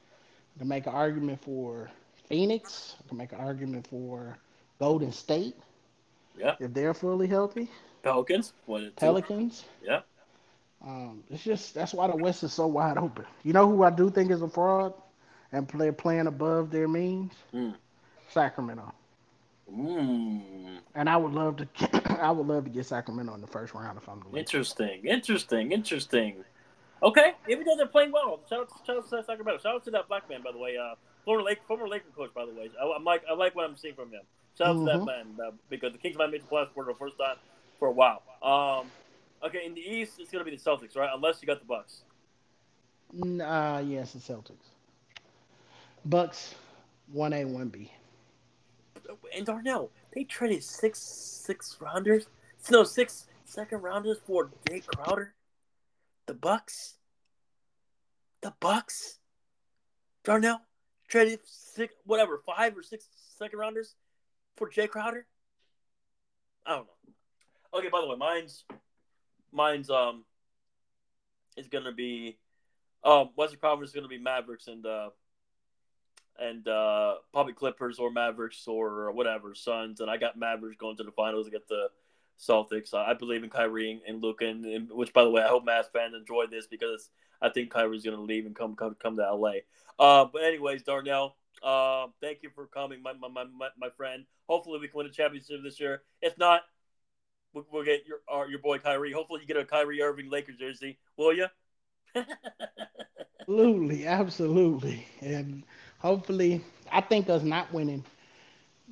I 0.56 0.60
can 0.60 0.68
make 0.68 0.86
an 0.88 0.94
argument 0.94 1.42
for 1.42 1.90
Phoenix. 2.28 2.96
I 3.04 3.10
can 3.10 3.18
make 3.18 3.34
an 3.34 3.40
argument 3.40 3.88
for 3.88 4.38
Golden 4.80 5.12
State. 5.12 5.56
Yeah. 6.38 6.56
If 6.60 6.74
they're 6.74 6.94
fully 6.94 7.28
healthy. 7.28 7.70
Pelicans. 8.04 8.54
Pelicans. 8.96 9.66
Yeah. 9.84 10.02
Um, 10.86 11.24
it's 11.32 11.44
just 11.44 11.74
that's 11.74 11.94
why 11.94 12.08
the 12.08 12.16
West 12.16 12.44
is 12.44 12.54
so 12.54 12.68
wide 12.68 12.98
open. 12.98 13.26
You 13.44 13.54
know 13.54 13.68
who 13.70 13.84
I 13.84 13.90
do 13.90 14.10
think 14.10 14.30
is 14.32 14.42
a 14.42 14.48
fraud 14.48 14.94
and 15.52 15.68
play 15.68 15.92
playing 15.92 16.28
above 16.28 16.70
their 16.70 16.88
means? 16.88 17.34
Mm. 17.54 17.76
Sacramento. 18.36 18.94
Mm. 19.72 20.80
And 20.94 21.10
I 21.10 21.16
would 21.16 21.32
love 21.32 21.56
to, 21.56 21.68
I 22.22 22.32
would 22.32 22.46
love 22.46 22.66
to 22.66 22.70
get 22.70 22.86
Sacramento 22.86 23.34
in 23.34 23.40
the 23.40 23.48
first 23.48 23.74
round 23.74 23.98
if 23.98 24.10
I'm 24.10 24.22
the 24.30 24.38
Interesting, 24.38 25.06
interesting, 25.06 25.72
interesting. 25.72 26.44
Okay, 27.02 27.32
even 27.48 27.64
though 27.64 27.78
they're 27.78 27.88
playing 27.88 28.12
well, 28.12 28.42
shout 28.50 28.60
out, 28.60 28.70
shout 28.86 28.98
out 28.98 29.10
to 29.10 29.24
Sacramento. 29.24 29.62
Shout 29.64 29.76
out 29.76 29.86
to 29.86 29.92
that 29.92 30.10
black 30.10 30.30
man, 30.30 30.42
by 30.44 30.52
the 30.52 30.58
way. 30.58 30.76
Uh, 30.76 30.96
former 31.24 31.44
Lake, 31.44 31.60
former 31.66 31.88
Laker 31.88 32.10
coach, 32.14 32.34
by 32.34 32.46
the 32.46 32.52
way. 32.52 32.70
I, 32.82 32.96
am 32.96 33.06
like, 33.06 33.24
I 33.30 33.34
like 33.34 33.56
what 33.56 33.70
I'm 33.70 33.78
seeing 33.78 33.96
from 33.96 34.12
him. 34.12 34.22
Shout 34.58 34.68
out 34.68 34.76
mm-hmm. 34.76 34.86
to 34.86 34.92
that 34.92 35.00
mm-hmm. 35.00 35.38
man 35.38 35.48
uh, 35.48 35.52
because 35.70 35.94
the 35.94 35.98
Kings 35.98 36.18
might 36.18 36.30
make 36.30 36.42
the 36.42 36.54
playoffs 36.54 36.74
for 36.74 36.84
the 36.84 36.94
first 36.94 37.18
time 37.18 37.38
for 37.80 37.88
a 37.88 37.92
while. 37.92 38.22
Um, 38.44 38.88
okay, 39.46 39.66
in 39.66 39.74
the 39.74 39.82
East, 39.82 40.20
it's 40.20 40.30
gonna 40.30 40.44
be 40.44 40.52
the 40.52 40.58
Celtics, 40.58 40.98
right? 40.98 41.10
Unless 41.14 41.42
you 41.42 41.48
got 41.48 41.60
the 41.60 41.66
Bucks. 41.66 42.02
Uh, 43.14 43.82
yes, 43.86 44.12
the 44.12 44.20
Celtics. 44.20 44.74
Bucks, 46.04 46.56
one 47.12 47.32
A, 47.32 47.46
one 47.46 47.70
B 47.70 47.92
and 49.36 49.46
Darnell, 49.46 49.92
they 50.14 50.24
traded 50.24 50.64
six 50.64 51.00
six 51.00 51.78
rounders, 51.80 52.28
no 52.70 52.84
six 52.84 53.28
second 53.46 53.82
rounders 53.82 54.18
for 54.26 54.52
Jae 54.70 54.86
Crowder. 54.86 55.34
The 56.26 56.34
Bucks, 56.34 56.96
the 58.42 58.54
Bucks, 58.60 59.20
Darnell 60.24 60.62
traded 61.08 61.40
six 61.46 61.94
whatever 62.06 62.42
five 62.46 62.76
or 62.78 62.84
six 62.84 63.08
second 63.38 63.60
rounders 63.60 63.96
for 64.56 64.70
Jae 64.70 64.90
Crowder. 64.90 65.26
I 66.66 66.78
don't 66.78 66.88
know. 66.88 67.80
Okay, 67.80 67.90
by 67.90 68.02
the 68.02 68.08
way, 68.08 68.16
mine's 68.16 68.64
mine's 69.52 69.90
um 69.90 70.24
is 71.58 71.68
gonna 71.68 71.92
be 71.92 72.38
um 73.04 73.30
Western 73.36 73.60
Conference 73.60 73.92
is 73.92 73.96
gonna 73.96 74.08
be 74.08 74.18
Mavericks 74.18 74.68
and 74.68 74.86
uh 74.86 75.10
and 76.40 76.68
uh, 76.68 77.16
probably 77.32 77.54
Clippers 77.54 78.00
or 78.00 78.12
Mavericks 78.12 78.68
or 78.68 79.12
whatever 79.12 79.56
Suns, 79.56 80.00
and 80.00 80.10
I 80.10 80.18
got 80.18 80.38
Mavericks 80.38 80.78
going 80.78 80.98
to 80.98 81.04
the 81.04 81.12
finals 81.12 81.48
against 81.48 81.70
the 81.70 81.90
Celtics. 82.40 82.94
I 82.94 83.14
believe 83.14 83.44
in 83.44 83.50
Kyrie 83.50 84.02
and 84.08 84.22
Luka, 84.22 84.46
and, 84.46 84.66
and, 84.66 84.90
which 84.92 85.14
by 85.14 85.24
the 85.24 85.30
way, 85.30 85.42
I 85.42 85.48
hope 85.48 85.66
Mavs 85.66 85.92
fans 85.92 86.14
enjoy 86.14 86.46
this 86.48 86.68
because 86.68 87.10
I 87.42 87.50
think 87.50 87.70
Kyrie's 87.72 88.04
going 88.04 88.18
to 88.18 88.24
leave 88.24 88.46
and 88.46 88.56
come 88.56 88.76
come 88.76 88.96
come 89.02 89.16
to 89.18 89.34
LA. 89.34 89.54
Uh, 89.98 90.26
but 90.32 90.44
anyways, 90.44 90.84
Darnell, 90.84 91.36
uh, 91.64 92.08
thank 92.22 92.44
you 92.44 92.50
for 92.54 92.68
coming, 92.68 93.02
my, 93.02 93.14
my 93.14 93.30
my 93.30 93.68
my 93.78 93.90
friend. 93.96 94.26
Hopefully, 94.48 94.80
we 94.80 94.88
can 94.88 94.98
win 94.98 95.08
a 95.08 95.12
championship 95.12 95.62
this 95.64 95.80
year. 95.80 96.04
If 96.22 96.38
not, 96.38 96.62
we'll, 97.54 97.66
we'll 97.72 97.86
get 97.86 98.06
your 98.06 98.20
uh, 98.32 98.46
your 98.46 98.60
boy 98.60 98.80
Kyrie. 98.80 99.12
Hopefully, 99.12 99.42
you 99.42 99.48
get 99.48 99.58
a 99.58 99.66
Kyrie 99.66 100.02
Irving 100.02 100.30
Lakers 100.30 100.58
jersey, 100.58 101.00
will 101.18 101.34
you? 101.34 101.48
absolutely, 103.40 104.06
absolutely, 104.06 105.08
and 105.22 105.64
hopefully, 106.06 106.62
I 106.92 107.02
think 107.02 107.30
us 107.30 107.42
not 107.42 107.74
winning 107.74 108.04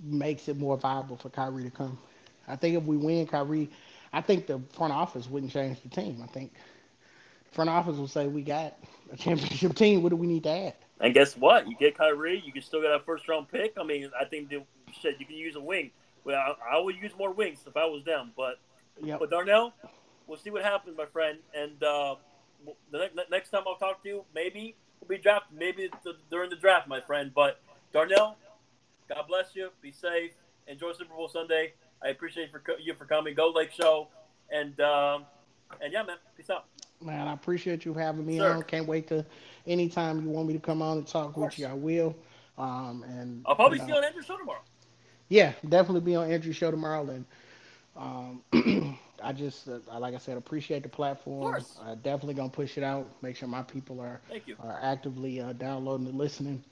makes 0.01 0.47
it 0.47 0.57
more 0.57 0.77
viable 0.77 1.15
for 1.15 1.29
Kyrie 1.29 1.63
to 1.63 1.69
come. 1.69 1.99
I 2.47 2.55
think 2.55 2.75
if 2.75 2.83
we 2.83 2.97
win, 2.97 3.27
Kyrie, 3.27 3.69
I 4.11 4.21
think 4.21 4.47
the 4.47 4.59
front 4.75 4.93
office 4.93 5.29
wouldn't 5.29 5.51
change 5.51 5.79
the 5.83 5.89
team. 5.89 6.21
I 6.23 6.27
think 6.27 6.53
the 7.49 7.53
front 7.53 7.69
office 7.69 7.97
will 7.97 8.07
say 8.07 8.25
we 8.25 8.41
got 8.41 8.73
a 9.11 9.15
championship 9.15 9.75
team. 9.83 10.01
What 10.01 10.09
do 10.09 10.15
we 10.15 10.25
need 10.25 10.41
to 10.43 10.49
add? 10.49 10.73
And 11.01 11.13
guess 11.13 11.37
what? 11.37 11.67
You 11.67 11.75
get 11.77 11.95
Kyrie, 11.95 12.41
you 12.43 12.51
can 12.51 12.63
still 12.63 12.81
get 12.81 12.89
a 12.89 12.99
first 12.99 13.27
round 13.27 13.47
pick. 13.47 13.75
I 13.79 13.83
mean, 13.83 14.09
I 14.19 14.25
think 14.25 14.49
the, 14.49 14.63
shit 14.99 15.19
you 15.19 15.27
can 15.27 15.35
use 15.35 15.55
a 15.55 15.61
wing. 15.61 15.91
Well, 16.23 16.35
I, 16.35 16.77
I 16.77 16.79
would 16.79 16.95
use 16.95 17.11
more 17.15 17.31
wings 17.31 17.59
if 17.67 17.77
I 17.77 17.85
was 17.85 18.03
them. 18.03 18.31
But 18.35 18.59
yep. 19.03 19.19
but 19.19 19.29
Darnell, 19.29 19.73
we'll 20.25 20.39
see 20.39 20.49
what 20.49 20.63
happens, 20.63 20.97
my 20.97 21.05
friend. 21.05 21.37
And 21.55 21.83
uh, 21.83 22.15
the 22.91 22.97
ne- 22.97 23.23
next 23.29 23.49
time 23.49 23.63
I'll 23.67 23.75
talk 23.75 24.01
to 24.01 24.09
you, 24.09 24.25
maybe 24.33 24.75
will 25.03 25.15
be 25.15 25.21
drafted 25.21 25.57
maybe 25.57 25.89
the, 26.03 26.15
during 26.29 26.49
the 26.49 26.55
draft, 26.55 26.87
my 26.87 27.01
friend. 27.01 27.31
But 27.33 27.59
Darnell, 27.91 28.37
God 29.09 29.25
bless 29.27 29.55
you. 29.55 29.69
Be 29.81 29.91
safe. 29.91 30.31
Enjoy 30.67 30.93
Super 30.93 31.13
Bowl 31.13 31.27
Sunday. 31.27 31.73
I 32.01 32.09
appreciate 32.09 32.51
for 32.51 32.61
you 32.81 32.93
for 32.93 33.05
coming. 33.05 33.33
Go 33.33 33.49
Lake 33.49 33.71
Show, 33.71 34.07
and 34.51 34.79
um, 34.79 35.25
and 35.81 35.91
yeah, 35.91 36.03
man, 36.03 36.17
peace 36.37 36.49
out. 36.49 36.65
Man, 37.01 37.27
I 37.27 37.33
appreciate 37.33 37.85
you 37.85 37.93
having 37.93 38.25
me 38.25 38.37
Sir. 38.37 38.55
on. 38.55 38.63
Can't 38.63 38.87
wait 38.87 39.07
to 39.07 39.25
anytime 39.67 40.21
you 40.21 40.29
want 40.29 40.47
me 40.47 40.53
to 40.53 40.59
come 40.59 40.81
on 40.81 40.99
and 40.99 41.07
talk 41.07 41.35
with 41.35 41.59
you, 41.59 41.67
I 41.67 41.73
will. 41.73 42.15
Um, 42.57 43.03
and 43.07 43.43
I'll 43.45 43.55
probably 43.55 43.79
you 43.79 43.83
know, 43.83 43.87
see 43.87 43.91
you 43.93 43.97
on 43.97 44.03
Andrew's 44.05 44.25
show 44.25 44.37
tomorrow. 44.37 44.61
Yeah, 45.27 45.53
definitely 45.67 46.01
be 46.01 46.15
on 46.15 46.31
Andrew's 46.31 46.55
show 46.55 46.71
tomorrow. 46.71 47.09
And 47.09 47.25
um, 47.97 48.97
I 49.23 49.33
just, 49.33 49.67
uh, 49.69 49.79
like 49.99 50.13
I 50.13 50.17
said, 50.17 50.37
appreciate 50.37 50.83
the 50.83 50.89
platform. 50.89 51.65
Uh, 51.81 51.95
definitely 51.95 52.35
gonna 52.35 52.49
push 52.49 52.77
it 52.77 52.83
out. 52.83 53.07
Make 53.21 53.35
sure 53.37 53.47
my 53.47 53.63
people 53.63 53.99
are 54.01 54.21
are 54.59 54.79
actively 54.81 55.39
uh, 55.41 55.53
downloading 55.53 56.07
and 56.07 56.17
listening. 56.17 56.63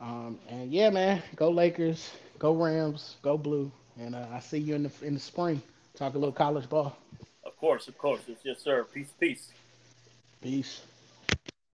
Um, 0.00 0.38
and 0.48 0.72
yeah, 0.72 0.90
man, 0.90 1.22
go 1.36 1.50
Lakers, 1.50 2.10
go 2.38 2.54
Rams, 2.54 3.16
go 3.22 3.38
Blue. 3.38 3.70
And 3.98 4.14
uh, 4.14 4.26
I 4.32 4.40
see 4.40 4.58
you 4.58 4.74
in 4.74 4.82
the 4.84 4.92
in 5.02 5.14
the 5.14 5.20
spring. 5.20 5.62
Talk 5.94 6.14
a 6.14 6.18
little 6.18 6.32
college 6.32 6.68
ball. 6.68 6.96
Of 7.44 7.56
course, 7.56 7.88
of 7.88 7.96
course. 7.98 8.22
Yes, 8.44 8.60
sir. 8.60 8.84
Peace, 8.84 9.12
peace. 9.18 9.52
Peace. 10.40 10.82